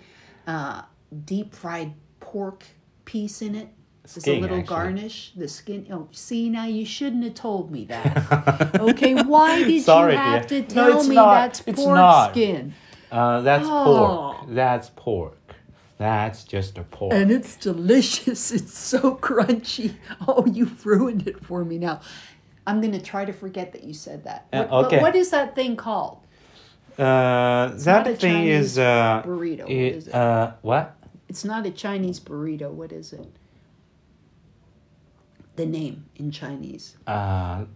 [0.47, 0.83] uh,
[1.25, 2.65] deep fried pork
[3.05, 3.69] piece in it.
[4.05, 4.63] As a little actually.
[4.77, 5.33] garnish.
[5.37, 5.87] The skin.
[5.91, 8.75] Oh, see now you shouldn't have told me that.
[8.81, 10.63] okay, why did Sorry, you have dear.
[10.63, 11.35] to tell it's me not.
[11.35, 12.75] that's It's pork skin?
[13.13, 14.35] uh, that's Oh.
[14.41, 14.49] pork.
[14.51, 15.39] That's pork.
[16.03, 17.15] That's just a pour.
[17.15, 18.51] And it's delicious.
[18.53, 19.95] It's so crunchy.
[20.27, 22.01] Oh, you've ruined it for me now.
[22.67, 24.49] I'm going to try to forget that you said that.
[24.53, 25.01] Uh, okay.
[25.01, 26.19] what is that thing called?
[26.99, 29.61] Uh, that thing Chinese is uh, burrito.
[29.61, 30.15] It, what is it?
[30.15, 30.97] Uh, what?
[31.29, 32.73] It's not a Chinese burrito.
[32.73, 33.31] What is it?
[35.55, 36.97] The name in Chinese.
[37.07, 37.67] Uh,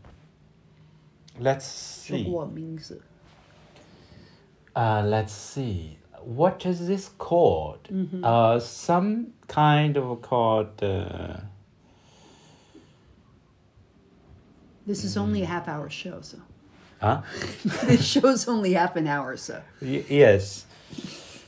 [1.38, 2.26] let's see.
[4.74, 5.98] Uh, let's see.
[6.26, 7.84] What is this called?
[7.84, 8.24] Mm-hmm.
[8.24, 10.82] Uh, some kind of called.
[10.82, 11.36] Uh,
[14.86, 16.38] This is only a half hour show, so
[17.00, 17.22] huh?
[17.86, 20.64] this show's only half an hour, so Y- yes.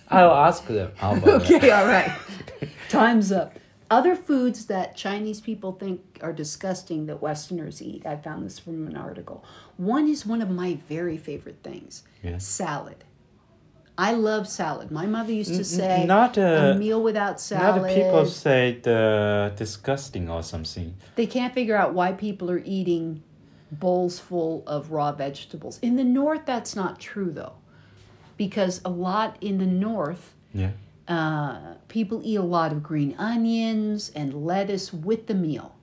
[0.09, 0.91] I'll ask them.
[1.01, 1.53] About that?
[1.55, 2.11] okay, all right.
[2.89, 3.53] Time's up.
[3.91, 8.05] Other foods that Chinese people think are disgusting that Westerners eat.
[8.05, 9.45] I found this from an article.
[9.77, 12.39] One is one of my very favorite things Yeah.
[12.39, 13.05] salad.
[14.01, 14.93] I love salad.
[14.93, 17.83] My mother used to say, not a uh, meal without salad.
[17.83, 20.95] not people say the disgusting or something.
[21.17, 23.25] They can't figure out why people are eating
[23.73, 25.81] bowls full of raw vegetables.
[25.83, 27.55] In the north, that's not true though,
[28.37, 30.71] because a lot in the north, Yeah.
[31.09, 35.75] uh, people eat a lot of green onions and lettuce with the meal,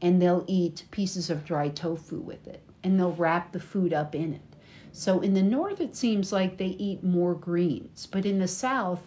[0.00, 4.14] and they'll eat pieces of dry tofu with it, and they'll wrap the food up
[4.14, 4.40] in it.
[4.98, 9.02] So in the north, it seems like they eat more greens, but in the south,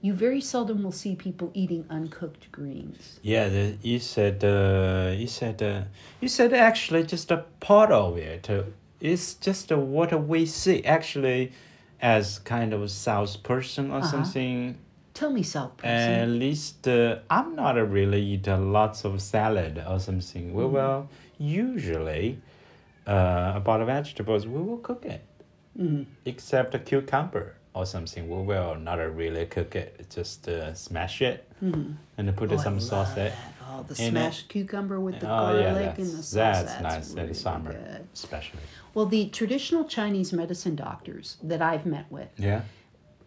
[0.00, 3.20] you very seldom will see people eating uncooked greens.
[3.22, 5.82] Yeah, the, you said uh, you said uh,
[6.22, 8.48] you said actually just a part of it.
[8.48, 8.62] Uh,
[9.00, 11.52] it's just uh, what we see actually,
[12.00, 14.08] as kind of a South person or Uh-huh.
[14.14, 14.78] something.
[15.12, 16.14] Tell me, South person.
[16.24, 20.54] At least uh, I'm not a really eat lots of salad or something.
[20.54, 22.38] We will usually
[23.06, 25.22] uh, about vegetables we will cook it,
[25.78, 26.06] Mhm.
[26.24, 28.28] except a cucumber or something.
[28.28, 30.06] We will not really cook it.
[30.10, 33.24] Just uh, smash it and put Oh, some love sauce in.
[33.24, 33.32] that.
[33.70, 33.96] Oh, the it.
[34.10, 36.32] smashed cucumber with the Oh yeah, garlic and the sauce.
[36.62, 38.06] that's, nice in really the summer, good.
[38.14, 38.60] especially.
[38.94, 42.62] Well, the traditional Chinese medicine doctors that I've met with Yeah.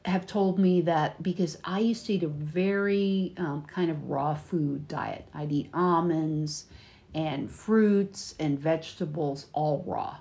[0.05, 4.35] have told me that because I used to eat a very um, kind of raw
[4.35, 5.25] food diet.
[5.33, 6.67] I'd eat almonds
[7.13, 10.17] and fruits and vegetables all raw.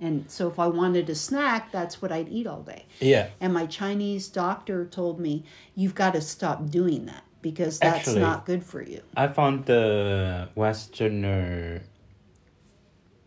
[0.00, 2.86] And so if I wanted a snack, that's what I'd eat all day.
[3.00, 3.28] Yeah.
[3.40, 8.20] And my Chinese doctor told me, you've got to stop doing that because that's Actually-
[8.20, 9.02] not good for you.
[9.16, 11.82] I found the Westerner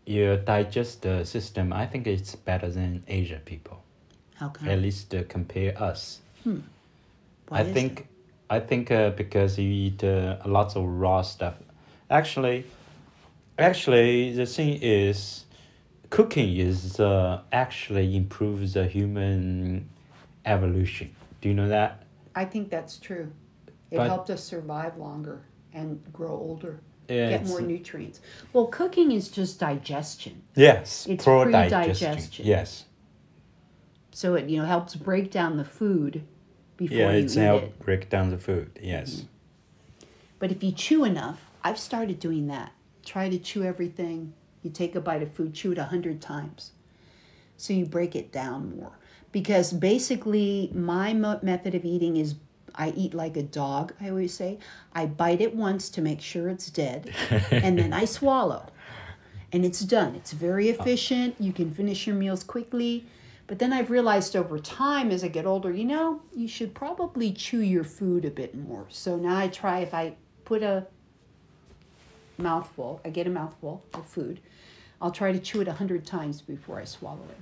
[0.06, 1.72] your digestive system.
[1.72, 3.82] I think it's better than Asia people.
[4.34, 4.68] How come?
[4.68, 6.20] At least uh, compare us.
[6.44, 6.58] Why
[7.50, 8.08] I is think?
[8.50, 11.54] I think uh, because you eat uh, lots of raw stuff.
[12.10, 12.64] Actually,
[13.58, 15.44] actually the thing is,
[16.12, 19.88] cooking is uh, actually improves the human
[20.44, 21.10] evolution.
[21.40, 22.04] Do you know that?
[22.34, 23.32] I think that's true.
[23.90, 25.40] It But- helped us survive longer
[25.72, 28.20] and grow older, Yeah, get more nutrients.
[28.52, 30.42] Well, cooking is just digestion.
[30.54, 32.44] Yes, It's pro pre-digestion.
[32.46, 32.84] Yes.
[34.12, 36.22] So it you know helps break down the food
[36.76, 37.78] before Yeah, you it's eat help it.
[37.78, 38.78] break down the food.
[38.82, 39.24] Yes.
[40.38, 42.72] But if you chew enough, I've started doing that.
[43.02, 44.34] Try to chew everything.
[44.62, 46.72] You take a bite of food, chew it a hundred times.
[47.56, 48.92] So you break it down more.
[49.30, 52.34] Because basically, my mo- method of eating is
[52.74, 54.58] I eat like a dog, I always say.
[54.94, 57.14] I bite it once to make sure it's dead,
[57.50, 58.66] and then I swallow.
[59.52, 60.14] And it's done.
[60.14, 60.74] It's very oh.
[60.80, 61.36] efficient.
[61.38, 63.06] You can finish your meals quickly.
[63.46, 67.32] But then I've realized over time as I get older, you know, you should probably
[67.32, 68.86] chew your food a bit more.
[68.88, 70.86] So now I try if I put a
[72.38, 74.40] mouthful, I get a mouthful of food,
[75.02, 77.36] I'll try to chew it a hundred times before I swallow it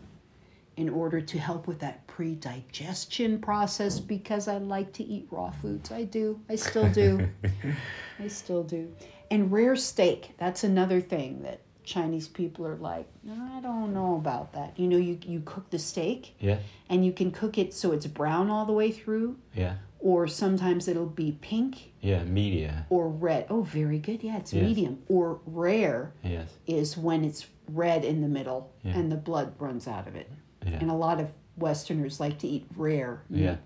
[0.77, 5.93] in order to help with that pre-digestion process because I like to eat raw foods.
[5.93, 6.41] I do.
[6.49, 7.29] I still do.
[8.19, 8.93] I still do.
[9.31, 14.55] And rare steak, that's another thing that Chinese people are like, I don't know about
[14.55, 14.79] that.
[14.79, 16.59] You know, you, you cook the steak Yeah.
[16.89, 19.75] and you can cook it so it's brown all the way through, Yeah.
[20.01, 22.25] Or sometimes it'll be pink Yeah.
[22.25, 22.87] Media.
[22.91, 23.47] or red.
[23.51, 24.23] Oh, very good.
[24.23, 24.65] Yeah, it's Yes.
[24.65, 25.03] medium.
[25.09, 26.49] Or rare Yes.
[26.67, 28.97] is when it's red in the middle Yeah.
[28.99, 30.31] and the blood runs out of it.
[30.67, 30.79] Yeah.
[30.81, 33.43] And a lot of Westerners like to eat rare meat.
[33.43, 33.57] Yeah.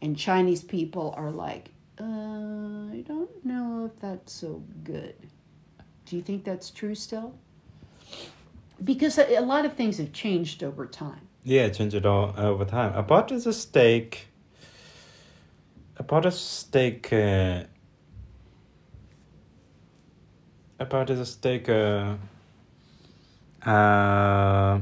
[0.00, 5.14] And Chinese people are like, uh, I don't know if that's so good.
[6.06, 7.34] Do you think that's true still?
[8.82, 11.20] Because a, lot of things have changed over time.
[11.44, 12.94] Yeah, change it all over time.
[12.94, 14.28] About the steak.
[16.00, 17.12] About the steak.
[17.12, 17.64] Uh,
[20.78, 21.68] about the steak.
[21.68, 22.14] Uh,
[23.66, 24.80] uh,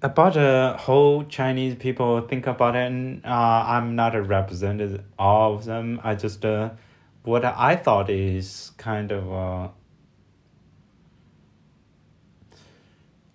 [0.00, 2.90] about the whole Chinese people think about it.
[2.90, 6.00] And, uh, I'm not a representative of them.
[6.02, 6.70] I just uh,
[7.24, 9.30] what I thought is kind of.
[9.30, 9.68] Uh,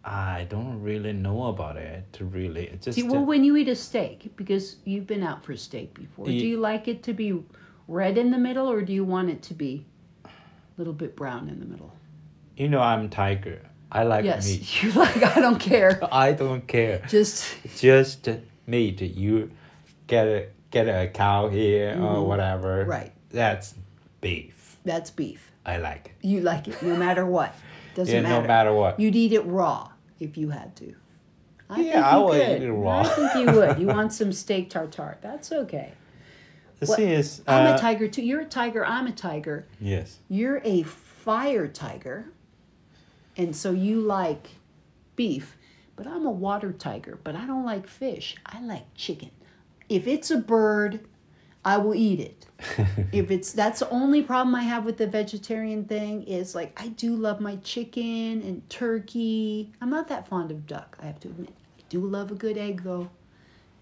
[0.07, 2.05] I don't really know about it.
[2.13, 5.43] To really, It's just you- well, when you eat a steak, because you've been out
[5.43, 7.43] for steak before, do you like it to be
[7.89, 9.85] red in the middle or do you want it to be
[10.23, 10.29] a
[10.77, 11.91] little bit brown in the middle?
[12.55, 13.61] you know I'm tiger.
[13.91, 14.83] I like yes, meat.
[14.83, 15.99] you like, I don't care.
[16.11, 17.03] I don't care.
[17.07, 18.27] Just, Just
[18.65, 19.01] meat.
[19.01, 19.51] You
[20.07, 22.81] get a get a cow here or whatever.
[22.81, 22.89] Mm-hmm.
[22.89, 23.11] right.
[23.29, 23.75] That's
[24.21, 24.77] beef.
[24.85, 25.51] That's beef.
[25.65, 26.25] I like it.
[26.27, 27.53] You like it no matter what.
[27.93, 28.41] Doesn't Yeah, matter.
[28.41, 28.99] no matter what.
[28.99, 30.95] You'd eat it raw if you had to.
[31.69, 32.61] I Yeah, think I would could.
[32.61, 32.99] eat it raw.
[33.01, 33.79] I think you would.
[33.79, 35.17] You want some steak tartare.
[35.21, 35.91] That's okay.
[36.79, 38.21] The thing is, I'm uh, a tiger too.
[38.21, 38.85] You're a tiger.
[38.85, 39.65] I'm a tiger.
[39.81, 40.19] yes.
[40.29, 42.29] You're a fire tiger.
[43.35, 44.47] And so you like
[45.15, 45.57] beef.
[45.95, 48.35] but I'm a water tiger, but I don't like fish.
[48.45, 49.31] I like chicken.
[49.89, 51.01] If it's a bird,
[51.67, 52.45] I will eat it.
[53.11, 56.87] if it's that's the only problem I have with the vegetarian thing is like I
[56.87, 59.73] do love my chicken and turkey.
[59.81, 61.49] I'm not that fond of duck, I have to admit.
[61.77, 63.09] I do love a good egg though,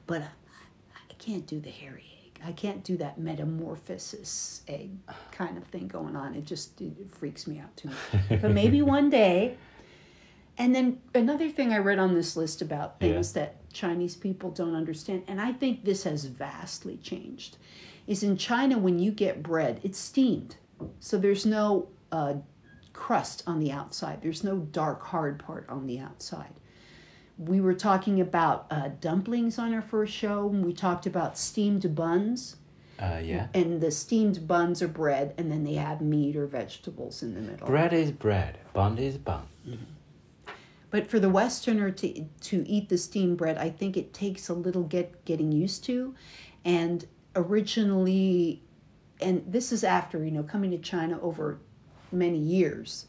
[0.07, 0.25] but I,
[1.11, 2.41] I can't do the hairy egg.
[2.43, 4.89] I can't do that metamorphosis egg
[5.31, 6.33] kind of thing going on.
[6.33, 8.23] It just it freaks me out too much.
[8.41, 9.57] but maybe one day.
[10.57, 13.41] And then another thing I read on this list about things Yeah.
[13.41, 17.57] that Chinese people don't understand, and I think this has vastly changed,
[18.07, 20.55] is in China when you get bread, it's steamed.
[20.99, 22.35] So there's no uh,
[22.93, 26.53] crust on the outside, there's no dark, hard part on the outside.
[27.37, 31.93] We were talking about uh, dumplings on our first show, and we talked about steamed
[31.93, 32.55] buns.
[32.97, 33.47] Uh, yeah.
[33.53, 37.41] And the steamed buns are bread, and then they have meat or vegetables in the
[37.41, 37.67] middle.
[37.67, 38.57] Bread is bread.
[38.71, 39.43] Bun is bun.
[40.95, 44.53] But for the Westerner to to eat the steamed bread, I think it takes a
[44.53, 46.15] little get getting used to.
[46.63, 47.05] And
[47.35, 48.63] originally,
[49.19, 51.59] and this is after you know coming to China over
[52.13, 53.07] many years.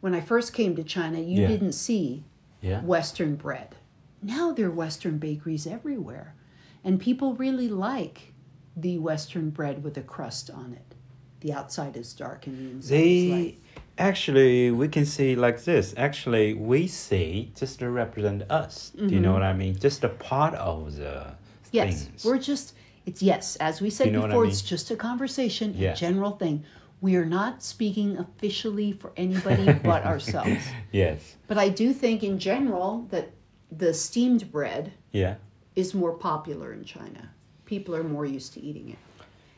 [0.00, 1.46] When I first came to China, you Yeah.
[1.46, 2.24] didn't see
[2.62, 2.82] Yeah.
[2.82, 3.76] Western bread.
[4.20, 6.34] Now there are Western bakeries everywhere,
[6.82, 8.32] and people really like
[8.76, 10.96] the Western bread with a crust on it.
[11.42, 13.58] The outside is dark and the inside is They light.
[14.00, 15.94] Actually we can see like this.
[15.96, 18.90] Actually, we see just to represent us.
[18.96, 19.78] Do you know what I mean?
[19.78, 21.34] Just a part of the
[21.72, 21.76] Mm-hmm.
[21.76, 22.24] Yes, things.
[22.24, 22.74] we're just
[23.06, 24.50] it's yes, as we said You know what I before, mean?
[24.50, 25.92] it's just a conversation, Yeah.
[25.92, 26.64] a general thing.
[27.00, 30.64] We are not speaking officially for anybody but ourselves.
[30.90, 31.36] yes.
[31.46, 33.30] But I do think in general that
[33.70, 35.36] the steamed bread Yeah.
[35.76, 37.30] is more popular in China.
[37.66, 38.98] People are more used to eating it.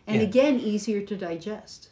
[0.06, 0.28] And Yeah.
[0.28, 1.88] again, easier to digest.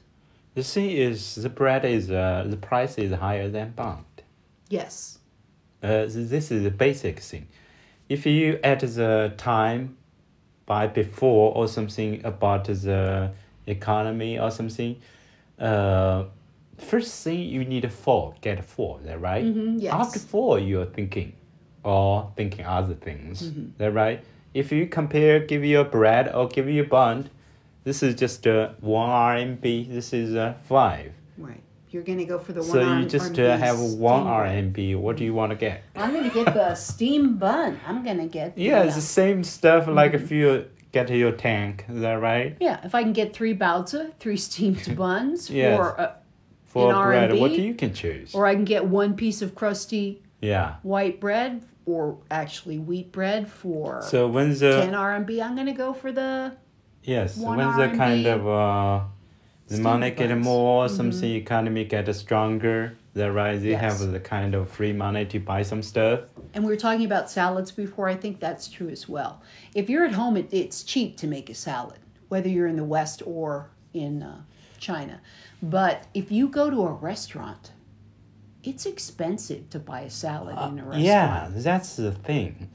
[0.54, 4.04] The thing is, the bread is uh, the price is higher than bond.
[4.68, 5.18] Yes.
[5.82, 7.46] Uh, this is the basic thing.
[8.08, 9.96] If you at the time,
[10.66, 13.30] by before or something about the
[13.66, 14.96] economy or something,
[15.58, 16.24] uh,
[16.78, 19.44] first thing you need a four, get a four, that right?
[19.44, 19.94] Mhm, yes.
[19.94, 21.32] After four, you're thinking,
[21.84, 23.66] or thinking other things, Mm-hmm.
[23.78, 24.24] that right?
[24.52, 27.30] If you compare, give you a bread or give you a bun,
[27.84, 29.88] this is just uh, one RMB.
[29.92, 31.12] This is uh, five.
[31.38, 31.62] Right.
[31.90, 34.24] You're going to go for the one So you just arm uh, have one.
[34.24, 34.96] RMB.
[34.98, 35.82] What do you want to get?
[35.96, 37.80] I'm going to get the steam bun.
[37.86, 39.86] I'm going to get the, Yeah, it's uh, the same stuff.
[39.88, 40.24] Like Mm-hmm.
[40.24, 42.56] if you get to your tank, is that right?
[42.60, 45.76] Yeah, if I can get three baozi, three steamed buns Yes.
[45.76, 46.12] for, uh,
[46.66, 47.56] For In bread, what RMB?
[47.56, 48.34] do you can choose?
[48.34, 50.76] or I can get one piece of crusty yeah.
[50.82, 55.42] white bread, or actually wheat bread for So when's the ten RMB.
[55.44, 56.52] I'm gonna go for the
[57.02, 57.36] yes?
[57.36, 59.00] one When's the kind of uh,
[59.68, 62.96] the money get more, something economy get stronger.
[63.14, 63.56] That right?
[63.60, 63.80] They Yes.
[64.00, 66.20] have the kind of free money to buy some stuff.
[66.54, 68.08] and we were talking about salads before.
[68.08, 69.42] I think that's true as well.
[69.74, 72.84] If you're at home, it, it's cheap to make a salad, whether you're in the
[72.84, 74.42] West or in uh,
[74.78, 75.20] China.
[75.60, 77.72] But if you go to a restaurant,
[78.62, 80.94] it's expensive to buy a salad in a restaurant.
[80.94, 82.70] Uh, Yeah, that's the thing.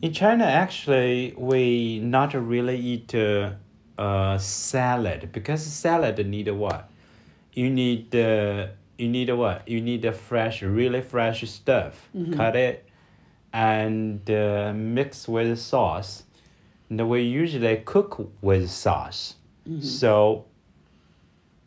[0.00, 3.50] In China, actually, we not really eat uh,
[3.98, 6.88] uh, salad because salad need what?
[7.52, 9.68] You need uh, you need what?
[9.68, 12.08] You need a fresh, really fresh stuff.
[12.36, 12.88] Cut it
[13.52, 16.24] and uh, mix with sauce.
[16.90, 19.34] And we usually cook with sauce.
[19.80, 20.44] So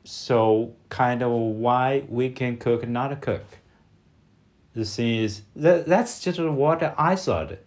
[0.04, 3.46] so kind of why we can cook not cook
[4.74, 7.58] the thing is that that's just what I thought,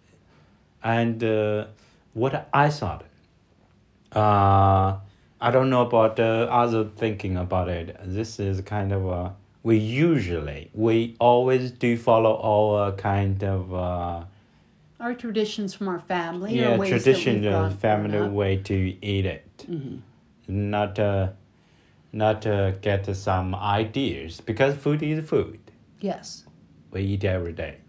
[0.85, 1.65] and uh,
[2.13, 3.03] what I thought.
[4.13, 4.97] Uh,
[5.41, 7.97] I don't know about uh, other thinking about it.
[8.05, 9.29] This is kind of uh,
[9.63, 14.23] we usually we always do follow our kind of uh,
[15.01, 16.57] Our traditions from our family.
[16.57, 19.67] yeah or ways that we've traditional family way to eat it.
[20.47, 21.29] Not uh,
[22.13, 25.59] not uh, get some ideas because food is food.
[25.99, 26.45] Yes.
[26.91, 27.79] We eat every day.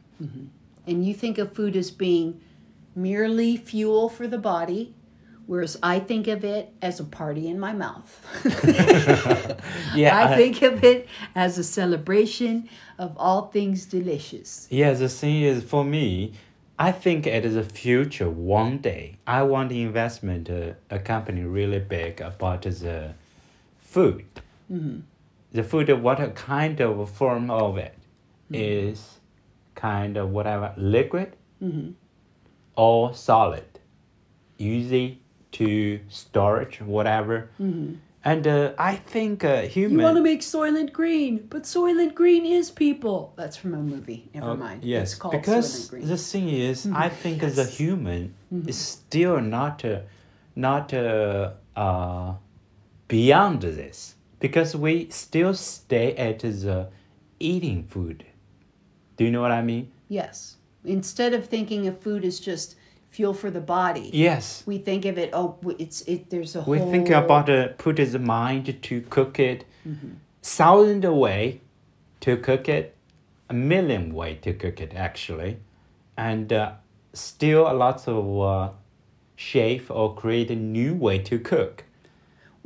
[0.88, 2.40] And you think of food as being
[2.96, 4.94] merely fuel for the body,
[5.46, 8.11] whereas I think of it as a party in my mouth.
[9.94, 12.68] Yeah, I think of it as a celebration
[12.99, 14.66] of all things delicious.
[14.70, 16.32] Yeah, the thing is, for me,
[16.78, 18.28] I think it is a future.
[18.28, 23.14] One day, I want the investment uh, a company really big about the
[23.80, 24.26] food.
[25.53, 27.94] The food, what a kind of form of it
[28.53, 29.20] is
[29.74, 31.34] kind of whatever liquid
[32.77, 33.64] or solid,
[34.59, 35.20] easy
[35.53, 37.49] to storage, whatever.
[38.24, 40.03] And uh, I think uh, You human.
[40.03, 43.33] want to make Soylent Green, but Soylent Green is people.
[43.37, 44.29] That's from a movie.
[44.35, 44.83] Never Oh, mind.
[44.85, 46.07] Yes, It's called because Soylent Green.
[46.09, 47.77] the thing is, I think as a Yes.
[47.77, 48.35] human
[48.66, 50.01] is still not, uh,
[50.57, 52.35] not uh, uh,
[53.09, 56.89] beyond this because we still stay at the
[57.39, 58.24] eating food.
[59.16, 59.93] Do you know what I mean?
[60.09, 60.55] yes.
[60.87, 62.76] Instead of thinking of food as just
[63.11, 64.62] fuel for the body, Yes.
[64.66, 65.30] we think of it.
[65.32, 66.30] Oh, it's it.
[66.30, 66.91] There's a We whole.
[66.91, 70.09] think about uh, put his mind to cook it, Mm-hmm.
[70.43, 71.61] thousand way
[72.20, 72.95] to cook it,
[73.49, 75.59] a million way to cook it actually,
[76.16, 76.72] and uh,
[77.12, 78.70] still a lot of uh,
[79.37, 81.84] chef or create a new way to cook.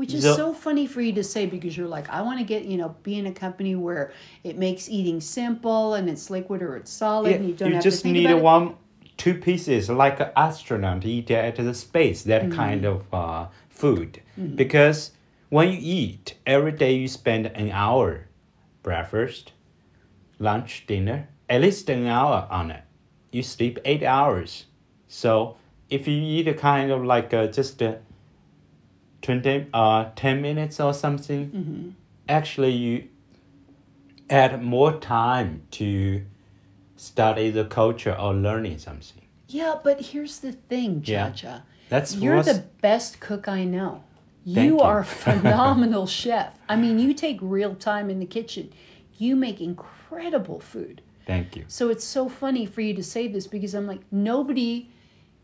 [0.01, 2.45] Which is The- so funny for you to say because you're like, I want to
[2.45, 6.63] get, you know, be in a company where it makes eating simple and it's liquid
[6.63, 8.43] or it's solid Yeah, and you don't you have just to think need about it.
[8.43, 8.75] one,
[9.19, 12.23] two pieces like an astronaut eat at the space.
[12.23, 12.53] That Mm-hmm.
[12.63, 14.23] kind of uh, food
[14.57, 15.11] because
[15.51, 18.27] when you eat every day, you spend an hour,
[18.83, 19.53] breakfast,
[20.39, 22.85] lunch, dinner, at least an hour on it.
[23.33, 24.65] You sleep eight hours.
[25.09, 25.57] So
[25.91, 27.97] if you eat a kind of like uh, just uh,
[29.23, 31.89] 20, uh, 10 minutes or something, Mm-hmm.
[32.29, 33.09] actually you
[34.29, 36.23] add more time to
[36.97, 39.23] study the culture or learning something.
[39.49, 41.33] Yeah, but here's the thing, Yeah.
[41.89, 44.05] That's You're what's- the best cook I know.
[44.45, 44.81] You you.
[44.81, 46.55] are a phenomenal chef.
[46.69, 48.73] I mean, you take real time in the kitchen.
[49.19, 51.03] You make incredible food.
[51.27, 51.65] Thank you.
[51.69, 54.89] So it's so funny for you to say this because I'm like, nobody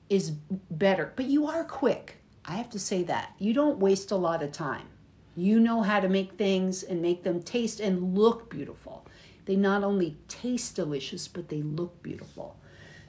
[0.09, 0.31] is
[0.71, 2.17] better, but you are quick.
[2.47, 3.35] I have to say that.
[3.39, 4.87] You don't waste a lot of time.
[5.35, 9.07] You know how to make things and make them taste and look beautiful.
[9.45, 12.57] They not only taste delicious, but they look beautiful.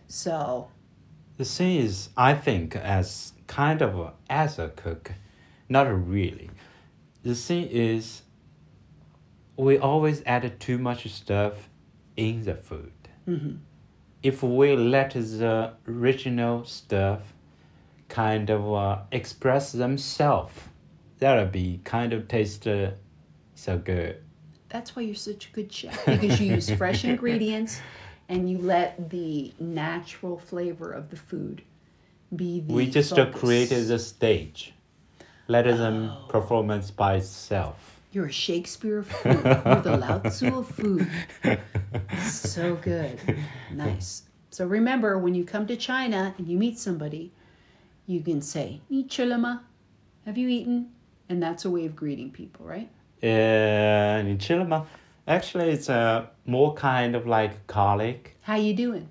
[0.07, 0.69] So,
[1.37, 5.13] The thing is, I think as kind of a, as a cook,
[5.69, 6.49] not really.
[7.23, 8.23] The thing is,
[9.55, 11.69] we always add too much stuff
[12.15, 12.93] in the food.
[13.27, 13.57] Mm-hmm.
[14.23, 17.21] If we let the original stuff
[18.09, 20.53] kind of uh, express themselves,
[21.19, 22.91] that'll be kind of taste uh,
[23.55, 24.23] so good.
[24.69, 27.79] That's why you're such a good chef because you use fresh ingredients
[28.29, 31.61] and you let the natural flavor of the food
[32.35, 33.39] be the we just focus.
[33.39, 34.73] created the stage,
[35.47, 38.01] let them performance by itself.
[38.11, 39.43] You're a Shakespeare of food.
[39.43, 41.07] You're the Lao Tzu of food.
[42.23, 43.19] So good.
[43.71, 44.23] Nice.
[44.49, 47.31] So remember, when you come to China and you meet somebody,
[48.07, 49.59] you can say, Ni chilama,
[50.25, 50.91] have you eaten?
[51.29, 52.89] And that's a way of greeting people, right?
[53.21, 54.85] Yeah, Ni chilama.
[55.27, 58.31] Actually, it's a more kind of like colleague.
[58.41, 59.09] How you doing?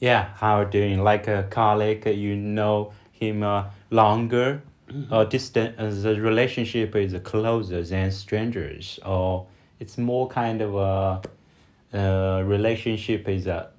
[0.00, 1.04] Yeah, how you doing?
[1.04, 4.62] Like a colleague, uh, you know him uh, longer.
[4.90, 5.14] Mm-hmm.
[5.14, 9.46] Or distant, uh, the relationship is closer than strangers, or
[9.78, 11.22] it's more kind of a
[11.96, 13.70] uh, relationship is a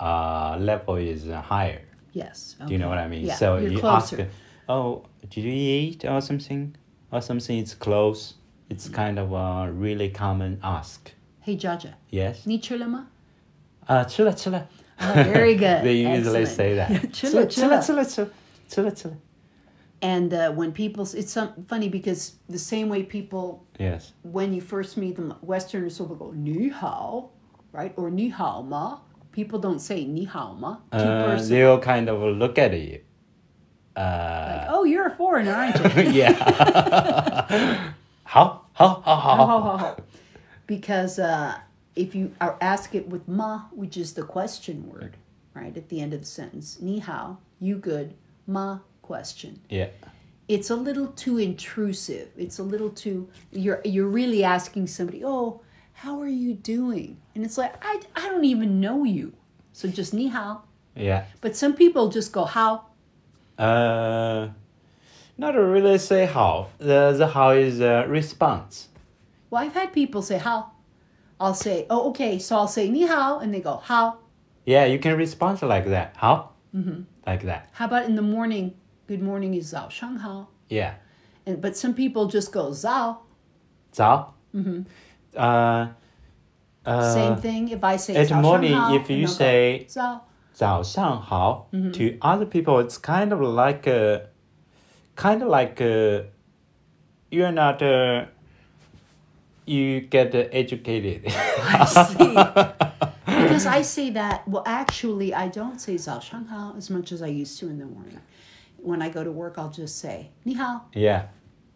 [0.00, 1.85] uh, level is higher.
[2.16, 2.56] Yes.
[2.58, 2.68] Okay.
[2.68, 3.26] Do you know what I mean?
[3.26, 4.22] Yeah, so you closer.
[4.22, 4.30] ask,
[4.70, 6.74] oh, did you eat or something?
[7.12, 8.34] Or something, it's close.
[8.70, 11.12] It's kind of a really common ask.
[11.40, 11.92] Hey, Jiajia.
[12.10, 12.46] Yes?
[12.46, 13.06] Ni chulama.
[13.86, 14.34] Uh, chula
[14.98, 15.84] Oh, very good.
[15.84, 16.88] they usually say that.
[17.12, 18.30] 吃了,吃了,吃了,吃了,
[18.68, 19.16] 吃了,吃了.
[20.00, 24.60] And uh, when people, it's some, funny because the same way people, yes, when you
[24.60, 27.30] first meet them, Westerners will go, ni hao,
[27.72, 27.92] right?
[27.96, 28.98] Or ni hao ma
[29.36, 30.78] people don't say ni hao ma.
[30.90, 33.00] Uh, they'll kind of look at you.
[33.94, 34.00] Uh,
[34.56, 36.02] like, oh, you're a foreigner, aren't you?
[36.20, 36.32] yeah.
[38.24, 38.62] how?
[38.72, 39.02] How?
[39.04, 39.76] How?
[39.76, 39.96] How?
[40.66, 41.58] Because uh,
[41.94, 45.16] if you are ask it with ma, which is the question word,
[45.54, 48.14] right at the end of the sentence, ni hao, you good,
[48.46, 49.60] ma question.
[49.68, 49.88] Yeah.
[50.48, 52.28] It's a little too intrusive.
[52.38, 53.28] It's a little too.
[53.52, 55.22] You're you're really asking somebody.
[55.24, 55.60] Oh,
[55.96, 57.16] how are you doing?
[57.34, 59.32] And it's like, I, I don't even know you.
[59.72, 60.62] So just ni hao.
[60.94, 61.24] Yeah.
[61.40, 62.84] But some people just go, how?
[63.58, 64.48] Uh,
[65.38, 66.68] not really say how.
[66.76, 68.88] The, the how is a response.
[69.48, 70.72] Well, I've had people say how.
[71.40, 72.38] I'll say, oh, okay.
[72.38, 74.18] So I'll say ni hao, and they go, how?
[74.66, 76.14] Yeah, you can respond like that.
[76.18, 76.50] How?
[76.74, 77.02] Mm-hmm.
[77.26, 77.70] Like that.
[77.72, 78.74] How about in the morning?
[79.06, 80.48] Good morning is zao shang hao.
[80.68, 80.94] Yeah.
[81.46, 83.18] And, but some people just go zao.
[83.94, 84.34] Zao?
[84.54, 84.82] Mm-hmm
[85.35, 85.87] Uh,
[86.85, 87.67] uh, Same thing.
[87.69, 90.21] If I say at 早上好, morning, if and you they'll go, say 早.
[90.53, 91.91] 早上好 Mm-hmm.
[91.93, 94.27] to other people, it's kind of like a,
[95.15, 96.25] kind of like a,
[97.31, 98.25] you're not uh
[99.65, 101.23] you get uh, educated.
[101.27, 102.35] I see.
[103.25, 104.45] because I say that.
[104.47, 108.19] Well, actually, I don't say 早上好 as much as I used to in the morning.
[108.83, 110.89] When I go to work, I'll just say 你好.
[110.93, 111.23] yeah.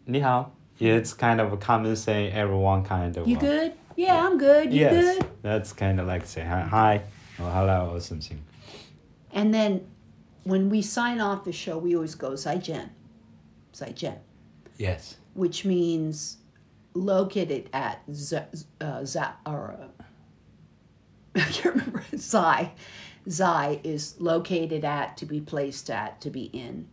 [0.04, 0.50] 你好.
[0.89, 2.33] it's kind of a common saying.
[2.33, 3.27] Everyone kind of.
[3.27, 3.73] You uh, good?
[3.95, 4.73] Yeah, I'm good.
[4.73, 5.29] You yes, good?
[5.41, 7.03] that's kind of like say hi,
[7.39, 8.41] or hello or something.
[9.31, 9.85] And then
[10.43, 12.89] when we sign off the show, we always go Zaijian.
[13.73, 14.17] Zaijian,
[14.77, 15.17] Yes.
[15.33, 16.37] which means
[16.93, 18.39] located at Z,
[18.81, 20.03] uh, Za, or uh,
[21.35, 22.03] I can't remember.
[22.17, 22.71] Zai.
[23.29, 26.87] Zai is located at, to be placed at, to be in.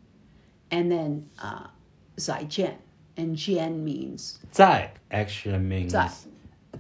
[0.71, 1.69] And then uh,
[2.17, 2.77] Zaijian
[3.18, 6.10] And Jian means, 在 actually means 在.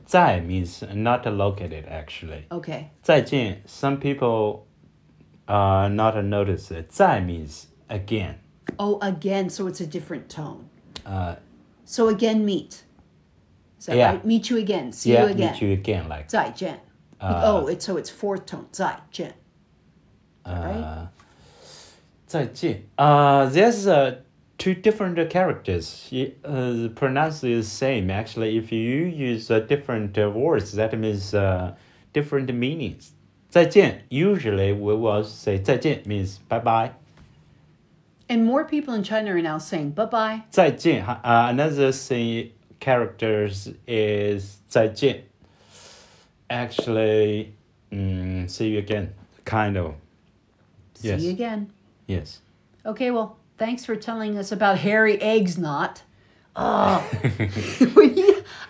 [0.05, 2.45] 在 means not located actually.
[2.49, 4.65] okay, 再见 some people
[5.47, 6.89] uh not notice it.
[6.89, 8.35] 在 means again.
[8.79, 10.65] oh, again, so it's a different tone.
[11.05, 11.35] Uh
[11.85, 12.83] So again, meet.
[13.79, 14.11] Is that Yeah.
[14.13, 14.25] right?
[14.25, 14.91] Meet you again.
[14.91, 15.51] See yeah, you again.
[15.53, 16.79] meet you again like 再见.
[17.21, 18.65] Uh, oh, it's so it's fourth tone.
[18.71, 19.33] 再见.
[20.45, 20.81] right?
[20.81, 21.07] uh
[22.25, 22.83] 再见.
[22.97, 24.15] Uh there's uh
[24.57, 26.09] two different characters.
[26.11, 28.57] Y- Uh, pronounced is same actually.
[28.57, 31.73] If you use uh, different uh, words, that means uh,
[32.13, 33.11] different meanings.
[33.49, 36.91] 再见 usually we will say 再见 means bye bye.
[38.29, 40.41] And more people in China are now saying bye bye.
[40.49, 41.03] 再见.
[41.05, 45.23] Uh, another thing characters is 再见.
[46.49, 47.53] Actually,
[47.91, 49.13] mm, see you again.
[49.45, 49.95] Kind of.
[50.95, 51.21] See Yes.
[51.23, 51.67] you again.
[52.07, 52.39] Yes.
[52.85, 56.02] Okay, well, thanks for telling us about Harry Egg's knot.
[56.56, 57.08] Oh,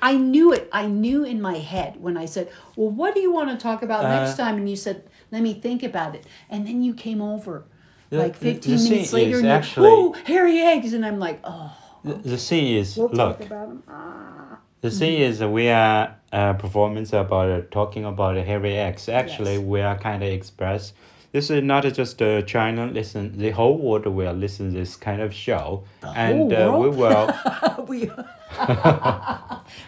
[0.02, 0.68] I knew it.
[0.72, 3.82] I knew in my head when I said, "Well, what do you want to talk
[3.82, 6.92] about next Uh, time?" And you said, "Let me think about it." And then you
[6.94, 7.64] came over,
[8.10, 11.18] The- like the- the fifteen minutes later, and you, actually- "Oh, hairy eggs," and I'm
[11.18, 11.72] like, "Oh,
[12.04, 14.58] The, the thing is, we'll look, talk about him." Ah.
[14.82, 19.08] the thing is, we are uh, performance about uh, talking about hairy eggs.
[19.08, 19.62] Actually, Yes.
[19.64, 20.92] we are kind of express.
[21.38, 22.88] This is not just uh, China.
[22.88, 27.30] Listen, the whole world will listen this kind of show, and whole uh, we will.
[27.86, 28.10] we.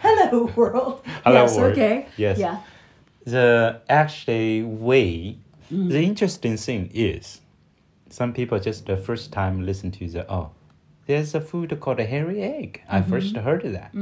[0.00, 1.02] Hello, world.
[1.24, 1.56] Hello, yes.
[1.56, 1.72] world.
[1.72, 2.06] Okay.
[2.16, 2.38] Yes.
[2.38, 2.60] Yeah.
[3.24, 5.38] the actually way
[5.72, 5.88] Mm.
[5.88, 7.40] the interesting thing is
[8.08, 10.50] some people just the first time listen to the oh
[11.06, 13.10] there's a food called a hairy egg i Mm-hmm.
[13.12, 13.92] first heard of that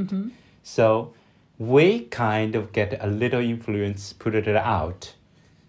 [0.63, 1.13] so
[1.59, 5.13] we kind of get a little influence put it out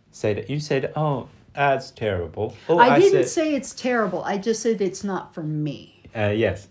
[0.10, 4.24] said you said oh that's terrible oh I didn't said, say it's terrible.
[4.24, 6.04] I just said it's not for me.
[6.16, 6.68] uh, yes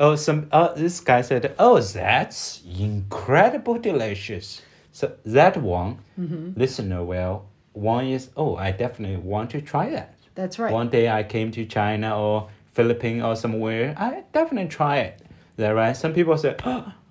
[0.00, 4.62] oh some uh, this guy said oh that's incredible delicious
[4.92, 6.58] so that one Mm-hmm.
[6.58, 10.72] listener well one is oh i definitely want to try that That's right.
[10.72, 15.20] one day i came to china or philippines or somewhere i definitely try it
[15.56, 16.92] that right some people say oh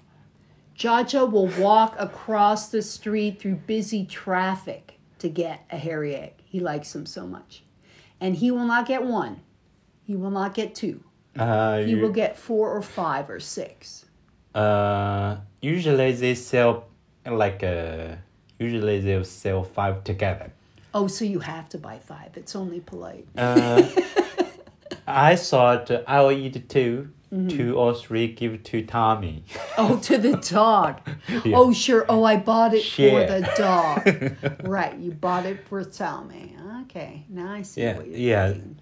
[0.78, 6.34] Jiajia will walk across the street through busy traffic to get a hairy egg.
[6.54, 7.64] He likes them so much.
[8.20, 9.36] And he will not get one.
[10.08, 10.98] He will not get two.
[11.40, 14.06] uh, He you- will get four or five or six.
[14.54, 15.30] uh
[15.62, 16.74] usually they sell
[17.44, 18.16] like uh
[18.66, 20.48] usually they'll sell five together
[20.94, 22.32] Oh, so you have to buy five.
[22.42, 23.26] It's only polite.
[23.38, 23.82] uh,
[25.32, 26.58] i thought i'll eat
[27.32, 27.48] 2 Mm-hmm.
[27.48, 29.46] two or three give to tommy
[29.78, 31.00] Oh, to the dog.
[31.46, 31.56] Yeah.
[31.56, 32.06] Oh, sure.
[32.10, 33.26] Oh, I bought it Share.
[33.26, 34.64] for the dog.
[34.68, 34.98] right.
[34.98, 36.52] You bought it for Salme.
[36.84, 37.26] Okay.
[37.30, 38.48] Now I see Yeah, what you're yeah.
[38.52, 38.80] thinking.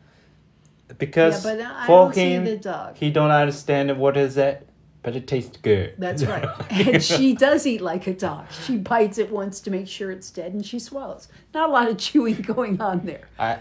[0.98, 2.98] because Yeah, but I for don't see him the dog.
[2.98, 4.66] he don't understand what is it
[5.04, 6.50] but it tastes good That's right.
[6.72, 8.48] And she does eat like a dog.
[8.66, 11.28] She bites it once to make sure it's dead and she swallows.
[11.54, 13.28] Not a lot of chewing going on there.
[13.38, 13.60] I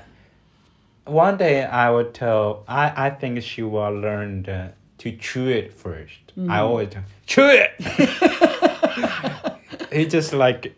[1.05, 5.77] one day I would tell I I think she will learn uh, to chew it
[5.77, 6.53] 1st Mm-hmm.
[6.53, 6.89] I always
[7.27, 7.73] chew it.
[9.93, 10.77] he just like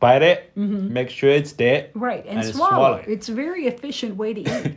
[0.00, 1.90] bite it, make sure it's dead.
[1.92, 2.24] Right.
[2.26, 2.70] And, And swallow.
[2.76, 3.08] swallow it.
[3.08, 4.76] It's a very efficient way to eat.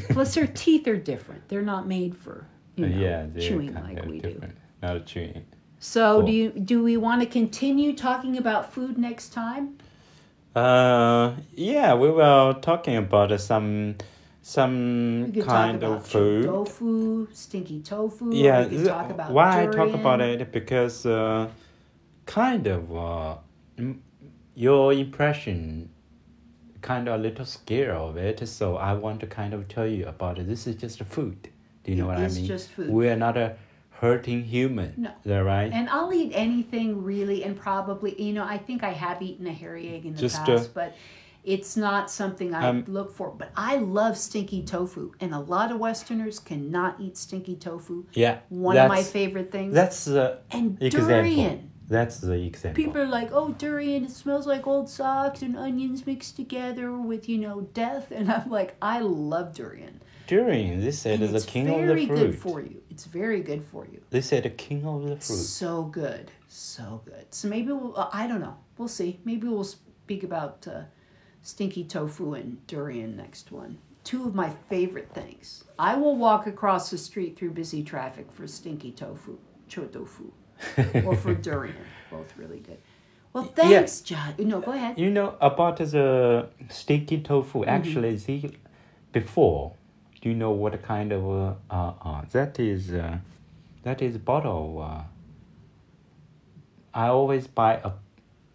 [0.10, 1.48] Plus, their teeth are different.
[1.48, 2.44] They're not made for
[2.76, 4.32] you know, yeah, chewing like we do.
[4.32, 4.54] different.
[4.82, 5.46] Not chewing.
[5.80, 9.78] So, do you do we want to continue talking about food next time?
[10.54, 13.96] Uh, yeah, we were talking about uh, some
[14.48, 16.44] some kind talk of food.
[16.46, 18.30] tofu, stinky tofu.
[18.32, 21.46] yeah talk about why i talk about it because uh,
[22.24, 23.36] kind of uh,
[24.54, 25.90] your impression
[26.80, 30.06] kind of a little scared of it so i want to kind of tell you
[30.06, 31.50] about it this is just food
[31.84, 32.88] do you know It what i mean just food.
[32.88, 33.56] we are not a
[34.00, 35.10] hurting human No.
[35.10, 38.92] is that right And I'll eat anything really, and probably, you know, I think I
[39.04, 40.94] have eaten a hairy egg in the Just, past, uh, but
[41.44, 43.30] it's not something I Um, look for.
[43.30, 48.04] But I love stinky tofu, and a lot of Westerners cannot eat stinky tofu.
[48.12, 49.74] yeah One of my favorite things.
[49.74, 51.70] that's the and example durian.
[51.88, 56.04] that's the example People are like, oh, durian, it smells like old socks and onions
[56.06, 58.10] mixed together with, you know, death.
[58.10, 60.00] And I'm like, I love durian.
[60.26, 62.82] durian this said And is the king of very the fruit good for you.
[62.90, 64.00] It's very good for you.
[64.10, 65.44] They say the king of the fruit.
[65.60, 67.26] So good, so good.
[67.30, 67.96] So maybe we'll.
[67.96, 68.56] Uh, I don't know.
[68.76, 69.20] We'll see.
[69.24, 70.82] Maybe we'll speak about uh,
[71.48, 73.78] stinky tofu and durian next one.
[74.04, 75.64] Two of my favorite things.
[75.78, 80.30] I will walk across the street through busy traffic for stinky tofu, cho tofu,
[81.06, 81.86] or for durian.
[82.10, 82.76] Both really good.
[83.32, 84.34] Well, thanks, John.
[84.38, 84.98] No, go ahead.
[84.98, 87.60] You know about the stinky tofu.
[87.60, 87.70] Mm-hmm.
[87.70, 88.50] Actually, see,
[89.12, 89.72] before,
[90.20, 92.92] do you know what kind of uh, uh, uh that is?
[92.92, 93.18] Uh,
[93.84, 94.82] that is bottle.
[94.82, 95.02] Uh,
[96.92, 97.92] I always buy a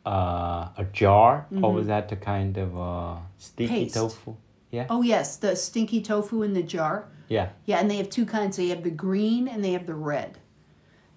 [0.05, 3.15] uh, a jar of that a kind of uh,
[3.55, 3.67] Mm-hmm.
[3.67, 3.93] Paste.
[3.95, 4.35] tofu.
[4.71, 7.05] Yeah, Oh yes, the stinky tofu in the jar.
[7.29, 8.57] yeah, Yeah, and they have two kinds.
[8.57, 10.39] They have the green and they have the red.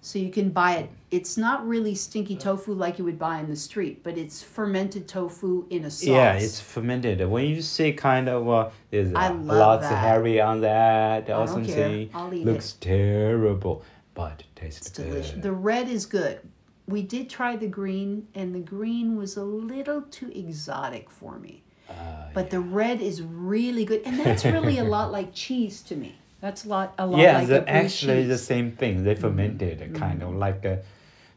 [0.01, 0.89] So you can buy it.
[1.09, 5.07] It's not really stinky tofu like you would buy in the street, but it's fermented
[5.07, 6.07] tofu in a sauce.
[6.07, 6.33] yeah.
[6.33, 7.27] It's fermented.
[7.27, 11.45] When you see kind of uh, there's I uh, lots of hairy on that or
[11.45, 11.73] don't something.
[11.73, 12.07] care.
[12.13, 13.83] I'll eat Looks terrible,
[14.13, 15.31] but tastes It's delicious.
[15.31, 15.41] good.
[15.43, 16.39] The red is good.
[16.87, 21.63] We did try the green, and the green was a little too exotic for me.
[21.89, 21.93] Uh,
[22.33, 26.15] But the red is really good, and that's really a lot like cheese to me.
[26.39, 29.03] That's a lot, a lot yeah, like the, a brie actually the same thing.
[29.03, 29.95] They fermented Mm-hmm.
[29.95, 30.77] kind of like uh,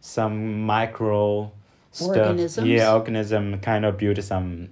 [0.00, 1.50] some micro
[1.92, 2.08] stuff.
[2.08, 2.66] Organisms?
[2.68, 4.68] Yeah, organism kind of build some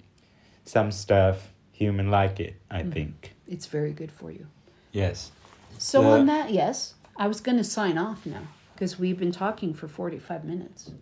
[0.64, 1.36] some stuff.
[1.72, 2.90] Human like it, I Mm-hmm.
[2.92, 3.32] think.
[3.46, 4.46] It's very good for you.
[4.92, 5.30] Yes.
[5.78, 8.42] So The- on that, yes, I was going to sign off now
[8.78, 10.92] because we've been talking for forty-five minutes.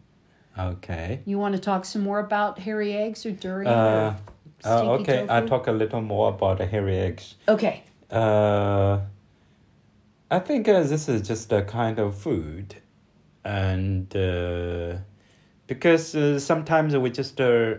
[0.58, 1.20] Okay.
[1.26, 3.70] You want to talk some more about hairy eggs or durian?
[3.70, 4.16] Uh,
[4.64, 5.48] or uh, stinky okay, I tofu?
[5.48, 7.34] talk a little more about the hairy eggs.
[7.46, 7.82] Okay.
[8.10, 9.00] Uh,
[10.30, 12.76] I think uh, this is just a kind of food,
[13.44, 14.96] and uh,
[15.66, 17.74] because uh, sometimes we just uh,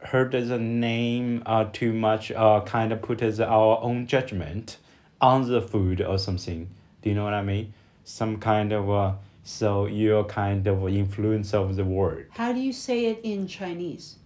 [0.00, 4.76] heard the name uh, too much, or kind of put as our own judgment
[5.22, 6.68] on the food or something.
[7.00, 7.72] Do you know what I mean?
[8.04, 9.12] Some kind of uh,
[9.47, 12.27] so you're kind of influence of the word.
[12.31, 14.17] How do you say it in Chinese?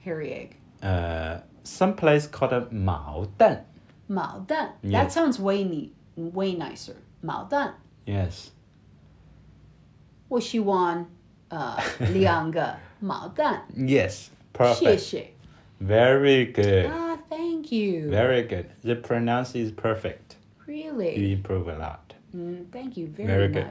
[0.00, 0.56] Hairy egg.
[0.82, 3.64] Uh, some place called a Mao Dan.
[4.10, 4.72] 毛蛋.
[4.82, 4.92] Yes.
[4.92, 6.96] That sounds way neat, way nicer.
[7.22, 7.74] 毛蛋.
[8.06, 8.50] Yes.
[10.28, 11.06] 我希望
[11.48, 11.76] 呃
[12.12, 13.62] 两个毛蛋.
[13.76, 14.28] Yes.
[14.52, 14.98] 谢 Perfect.
[14.98, 15.26] 谢.
[15.80, 16.86] Very good.
[16.90, 18.10] Ah, thank you.
[18.10, 18.66] Very good.
[18.82, 20.36] The pronounce is perfect.
[20.66, 21.32] You really.
[21.32, 22.14] improve a lot.
[22.36, 23.66] Mm, thank you very, Very good.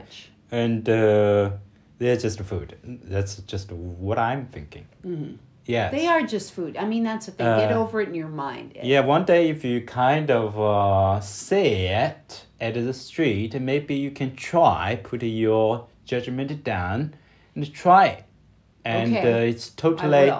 [0.61, 1.51] And uh,
[1.99, 2.69] they're just food.
[3.13, 4.85] That's just what I'm thinking.
[5.05, 5.33] Mm-hmm.
[5.65, 5.91] Yes.
[5.91, 6.77] They are just food.
[6.77, 7.47] I mean, that's the thing.
[7.63, 8.67] Get Uh, over it in your mind.
[8.83, 14.11] Yeah, one day if you kind of uh, say it at the street, maybe you
[14.11, 17.15] can try put your judgment down
[17.55, 18.23] and try it.
[18.85, 19.33] And Okay.
[19.33, 20.31] uh, it's totally.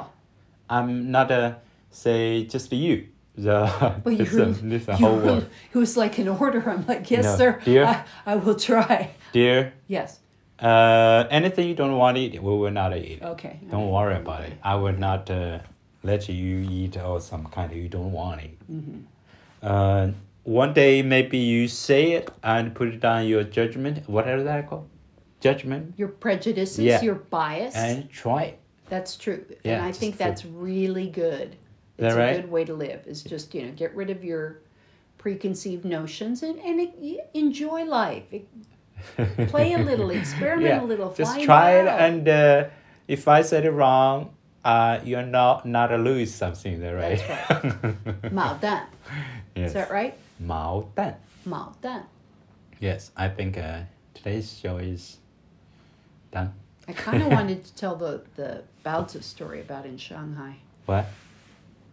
[0.69, 1.43] I'm not a
[1.89, 3.07] say just you.
[3.37, 3.59] The
[4.03, 5.45] But you, uh, this you whole world.
[5.73, 6.61] it was like an order.
[6.69, 7.35] I'm like, yes, No.
[7.37, 7.59] sir.
[7.65, 7.83] Dear?
[7.85, 7.95] I,
[8.33, 8.97] I will try.
[9.35, 10.19] Dear, Yes.
[10.59, 13.21] uh, anything you don't want to eat, we will not eat.
[13.21, 13.59] Okay.
[13.69, 14.53] Don't worry about it.
[14.63, 15.59] I will not uh,
[16.03, 18.59] let you eat or some kind of you don't want to eat.
[18.71, 18.99] Mm-hmm.
[19.61, 20.11] Uh,
[20.43, 24.07] one day maybe you say it and put it on your judgment.
[24.07, 24.87] What is that called?
[25.41, 27.01] Judgment Your prejudices, Yeah.
[27.01, 27.75] your bias.
[27.75, 28.59] and try it.
[28.87, 29.43] That's true.
[29.65, 31.57] Yeah, and I think that's really good.
[31.97, 32.35] It's a right?
[32.37, 33.05] good way to live.
[33.05, 34.59] Is just, you know, get rid of your
[35.17, 36.89] preconceived notions and, and
[37.33, 38.23] enjoy life.
[39.18, 41.86] It- play a little, experiment yeah, a little, just find try it.
[41.88, 42.00] out.
[42.00, 42.64] And uh,
[43.08, 44.30] if I said it wrong,
[44.64, 47.18] uh, you're not not to lose something, there, right?
[47.18, 48.32] That's right.
[48.32, 48.82] 毛蛋.
[49.56, 49.68] yes.
[49.68, 50.14] Is that right?
[50.38, 51.14] 毛蛋.
[51.46, 52.02] 毛蛋.
[52.78, 53.80] Yes, I think uh,
[54.14, 55.18] today's show is
[56.30, 56.52] done.
[56.88, 60.56] I kind of wanted to tell the, the Baozi story about in Shanghai.
[60.86, 61.06] What?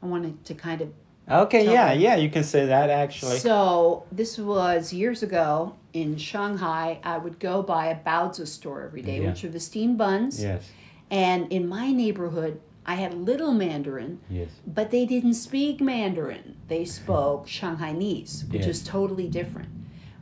[0.01, 0.89] I wanted to kind of
[1.30, 3.38] Okay, yeah, yeah, you can say that actually.
[3.38, 6.98] So this was years ago in Shanghai.
[7.04, 9.30] I would go by a baozi store every day, yeah.
[9.30, 10.42] which are the steamed buns.
[10.42, 10.70] Yes.
[11.10, 14.20] And in my neighborhood, I had little Mandarin.
[14.28, 14.48] Yes.
[14.66, 16.56] But they didn't speak Mandarin.
[16.68, 18.76] They spoke Shanghainese, which yes.
[18.76, 19.68] is totally different.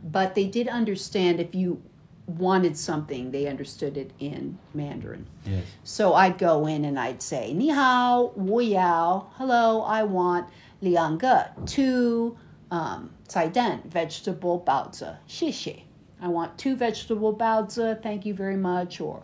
[0.02, 1.82] But they did understand if you
[2.26, 5.26] wanted something, they understood it in Mandarin.
[5.44, 5.64] Yes.
[5.84, 10.46] So I'd go in and I'd say, Ni hao, wu yao, hello, I want
[10.79, 12.35] 两个 two
[12.69, 15.77] um, 菜蛋 vegetable 包子,谢谢.
[16.19, 18.99] I want two vegetable 包子, thank you very much.
[18.99, 19.19] Or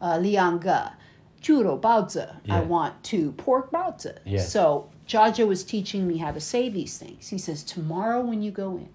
[0.00, 0.92] uh, 两个
[1.40, 2.68] 猪肉包子, I Yeah.
[2.68, 4.16] want two pork 包子.
[4.24, 4.40] Yeah.
[4.40, 7.28] So Jaja was teaching me how to say these things.
[7.28, 8.88] He says, tomorrow when you go in,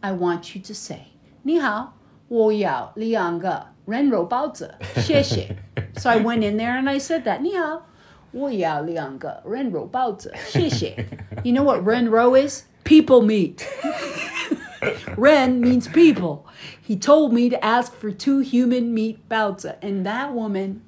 [0.00, 1.06] I want you to say,
[1.42, 1.94] 你好,
[2.28, 5.56] 我要两个人肉包子,谢谢.
[5.96, 7.40] So I went in there and I said that.
[7.40, 7.85] 你好,
[8.36, 10.94] 我要两个人肉包子,谢谢.
[11.44, 12.62] You know what renro is?
[12.84, 13.64] People meat.
[15.16, 16.44] Ren means people.
[16.80, 19.76] He told me to ask for two human meat baozi.
[19.82, 20.82] And that woman,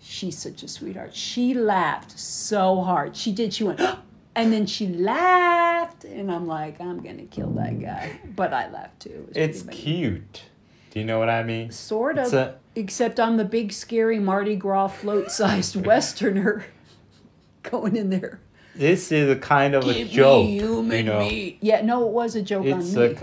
[0.00, 1.14] she's such a sweetheart.
[1.14, 3.16] She laughed so hard.
[3.16, 3.54] She did.
[3.54, 3.80] She went,
[4.34, 6.04] and then she laughed.
[6.04, 8.20] And I'm like, I'm going to kill that guy.
[8.36, 9.10] But I laughed too.
[9.10, 10.42] It was It's pretty cute.
[10.90, 11.66] Do you know what I mean?
[11.68, 11.72] funny.
[11.72, 12.24] Sort of.
[12.26, 16.66] It's a- except I'm the big, scary Mardi Gras float sized Westerner
[17.71, 18.39] going in there.
[18.75, 20.45] This is a kind of a joke.
[20.45, 21.19] me human you know?
[21.19, 21.57] meat.
[21.61, 23.17] Yeah, no, it was a joke It's on me.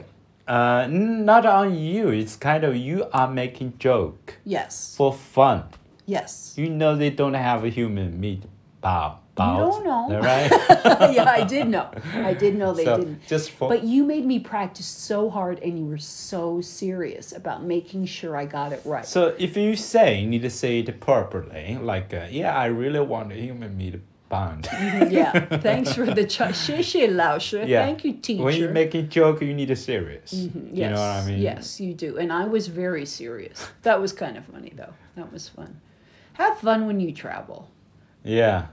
[0.46, 2.08] a, uh, not on you.
[2.08, 4.94] It's kind of you are making joke yes.
[4.96, 5.64] for fun.
[6.06, 6.54] Yes.
[6.56, 8.44] You know they don't have a human meat
[8.80, 9.18] bow.
[9.36, 10.20] bao don't know.
[10.20, 10.50] right?
[11.14, 11.90] yeah, I did know.
[12.14, 13.26] I did know they so didn't.
[13.26, 17.62] just for But you made me practice so hard and you were so serious about
[17.62, 19.06] making sure I got it right.
[19.06, 23.00] so if you say you need to say it properly, like uh, yeah, I really
[23.00, 24.67] want a human meat bound.
[25.09, 25.45] yeah.
[25.59, 27.63] Thanks for the ch- 谢谢老师.
[27.65, 27.85] Yeah.
[27.85, 28.43] Thank you, teacher.
[28.43, 30.33] when you make a joke, you need a serious.
[30.33, 30.49] yes.
[30.73, 31.39] You know what I mean?
[31.41, 32.17] Yes, you do.
[32.17, 33.67] And I was very serious.
[33.83, 34.93] That was kind of funny though.
[35.15, 35.79] That was fun.
[36.33, 37.69] Have fun when you travel.
[38.23, 38.67] Yeah.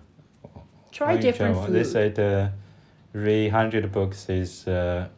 [0.90, 1.74] Try When you different travel, food.
[1.76, 2.52] They say the
[3.12, 5.08] read hundred books is uh,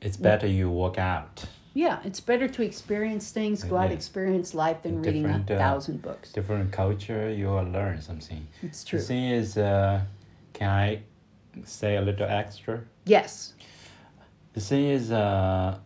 [0.00, 1.44] it's better you walk out.
[1.75, 3.97] Yeah, it's better to experience things, go out, Yeah.
[3.97, 6.31] experience life than reading a uh, thousand books.
[6.31, 8.47] Different culture, you will learn something.
[8.63, 8.99] It's true.
[8.99, 10.01] The thing is, uh,
[10.53, 11.01] can I
[11.65, 12.81] say a little extra?
[13.05, 13.53] Yes.
[14.53, 15.77] The thing is, uh,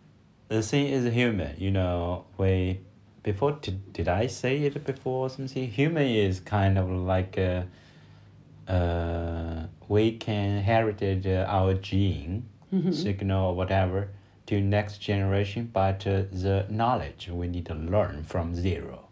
[0.47, 1.55] the thing is human.
[1.57, 2.81] You know, we
[3.23, 5.31] before did, did I say it before?
[5.31, 7.63] Something human is kind of like uh,
[8.71, 12.47] uh, we can inherit uh, our gene
[12.91, 14.09] signal or whatever
[14.49, 19.07] to next generation, but uh, the knowledge we need to learn from zero.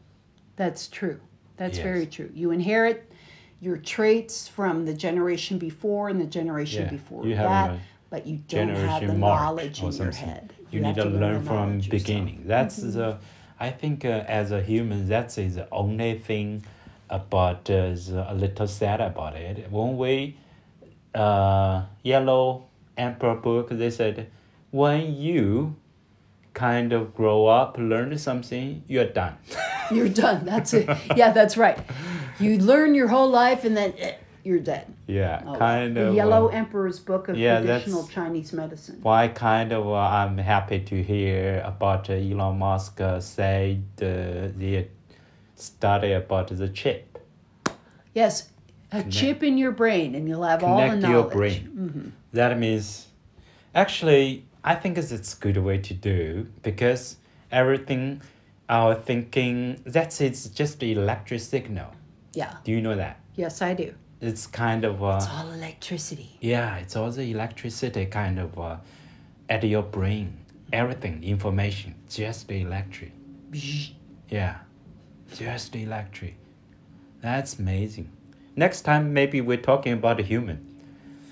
[0.55, 1.19] That's true.
[1.57, 1.83] That's Yes.
[1.83, 2.31] very true.
[2.33, 3.11] You inherit
[3.59, 7.79] your traits from the generation before and the generation Yeah, before you have that,
[8.09, 10.53] but you don't have the knowledge in your head.
[10.71, 12.07] You, need have to learn from knowledge yourself.
[12.07, 12.43] beginning.
[12.47, 13.17] That's the,
[13.59, 16.63] I think uh, as a human, that's the only thing
[17.11, 19.71] about uh, the, a little sad about it.
[19.71, 20.35] When we,
[21.13, 22.65] uh, yellow
[22.97, 24.31] emperor book, they said,
[24.71, 25.75] when you
[26.53, 29.37] kind of grow up, learn something, you're done.
[29.91, 30.43] You're done.
[30.43, 30.89] That's it.
[31.15, 31.79] Yeah, that's right.
[32.39, 34.85] You learn your whole life and then eh, you're dead.
[35.07, 36.13] yeah, Oh, kind the of.
[36.15, 38.99] Yellow uh, Emperor's Book of yeah, Traditional Chinese Medicine.
[39.01, 44.51] Why kind of uh, I'm happy to hear about uh, Elon Musk uh, say the
[44.57, 44.87] the
[45.55, 47.17] study about the chip
[48.13, 48.49] Yes,
[48.91, 51.13] a chip in your brain and you'll have all the connect knowledge.
[51.13, 52.13] your brain.
[52.33, 53.07] That means,
[53.73, 57.15] actually, I think it's it's good way to do because
[57.53, 58.21] everything,
[58.67, 61.91] our thinking, that's it's just the electric signal.
[62.33, 62.53] Yeah.
[62.65, 63.21] Do you know that?
[63.35, 63.93] Yes, I do.
[64.19, 66.31] It's kind of uh, It's all electricity.
[66.41, 68.75] Yeah, it's all the electricity kind of uh,
[69.47, 70.35] at your brain.
[70.73, 73.13] Everything, information, just the electric.
[74.27, 74.57] Yeah,
[75.33, 76.35] just the electric.
[77.21, 78.11] That's amazing.
[78.57, 80.76] Next time, maybe we're talking about a human.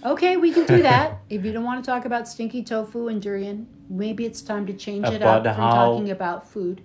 [0.05, 1.17] Okay, we can do that.
[1.29, 4.73] if you don't want to talk about stinky tofu and durian, maybe it's time to
[4.73, 6.81] change it up from talking about food.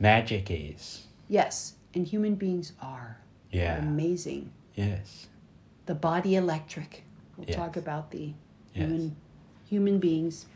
[0.00, 1.06] Magic is.
[1.28, 3.18] Yes, and human beings are
[3.50, 3.76] Yeah.
[3.78, 4.50] amazing.
[4.74, 5.26] Yes.
[5.84, 7.04] The body electric.
[7.36, 7.56] We'll Yes.
[7.56, 8.32] talk about the
[8.74, 8.88] Yes.
[8.88, 9.16] human
[9.68, 10.46] human beings.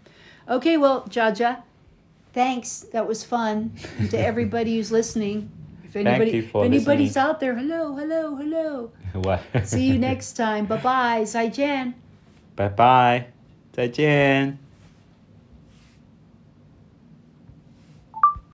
[0.48, 1.62] Okay, well, Jiajia,
[2.32, 2.80] thanks.
[2.92, 3.72] That was fun.
[3.98, 5.50] And to everybody who's listening.
[5.84, 7.24] If anybody if anybody's listening.
[7.24, 8.90] out there, hello, hello, hello.
[9.26, 9.40] What?
[9.64, 10.64] See you next time.
[10.66, 11.24] Bye bye.
[11.24, 12.05] 再见.
[12.56, 13.26] Bye bye.
[13.72, 14.65] 再见.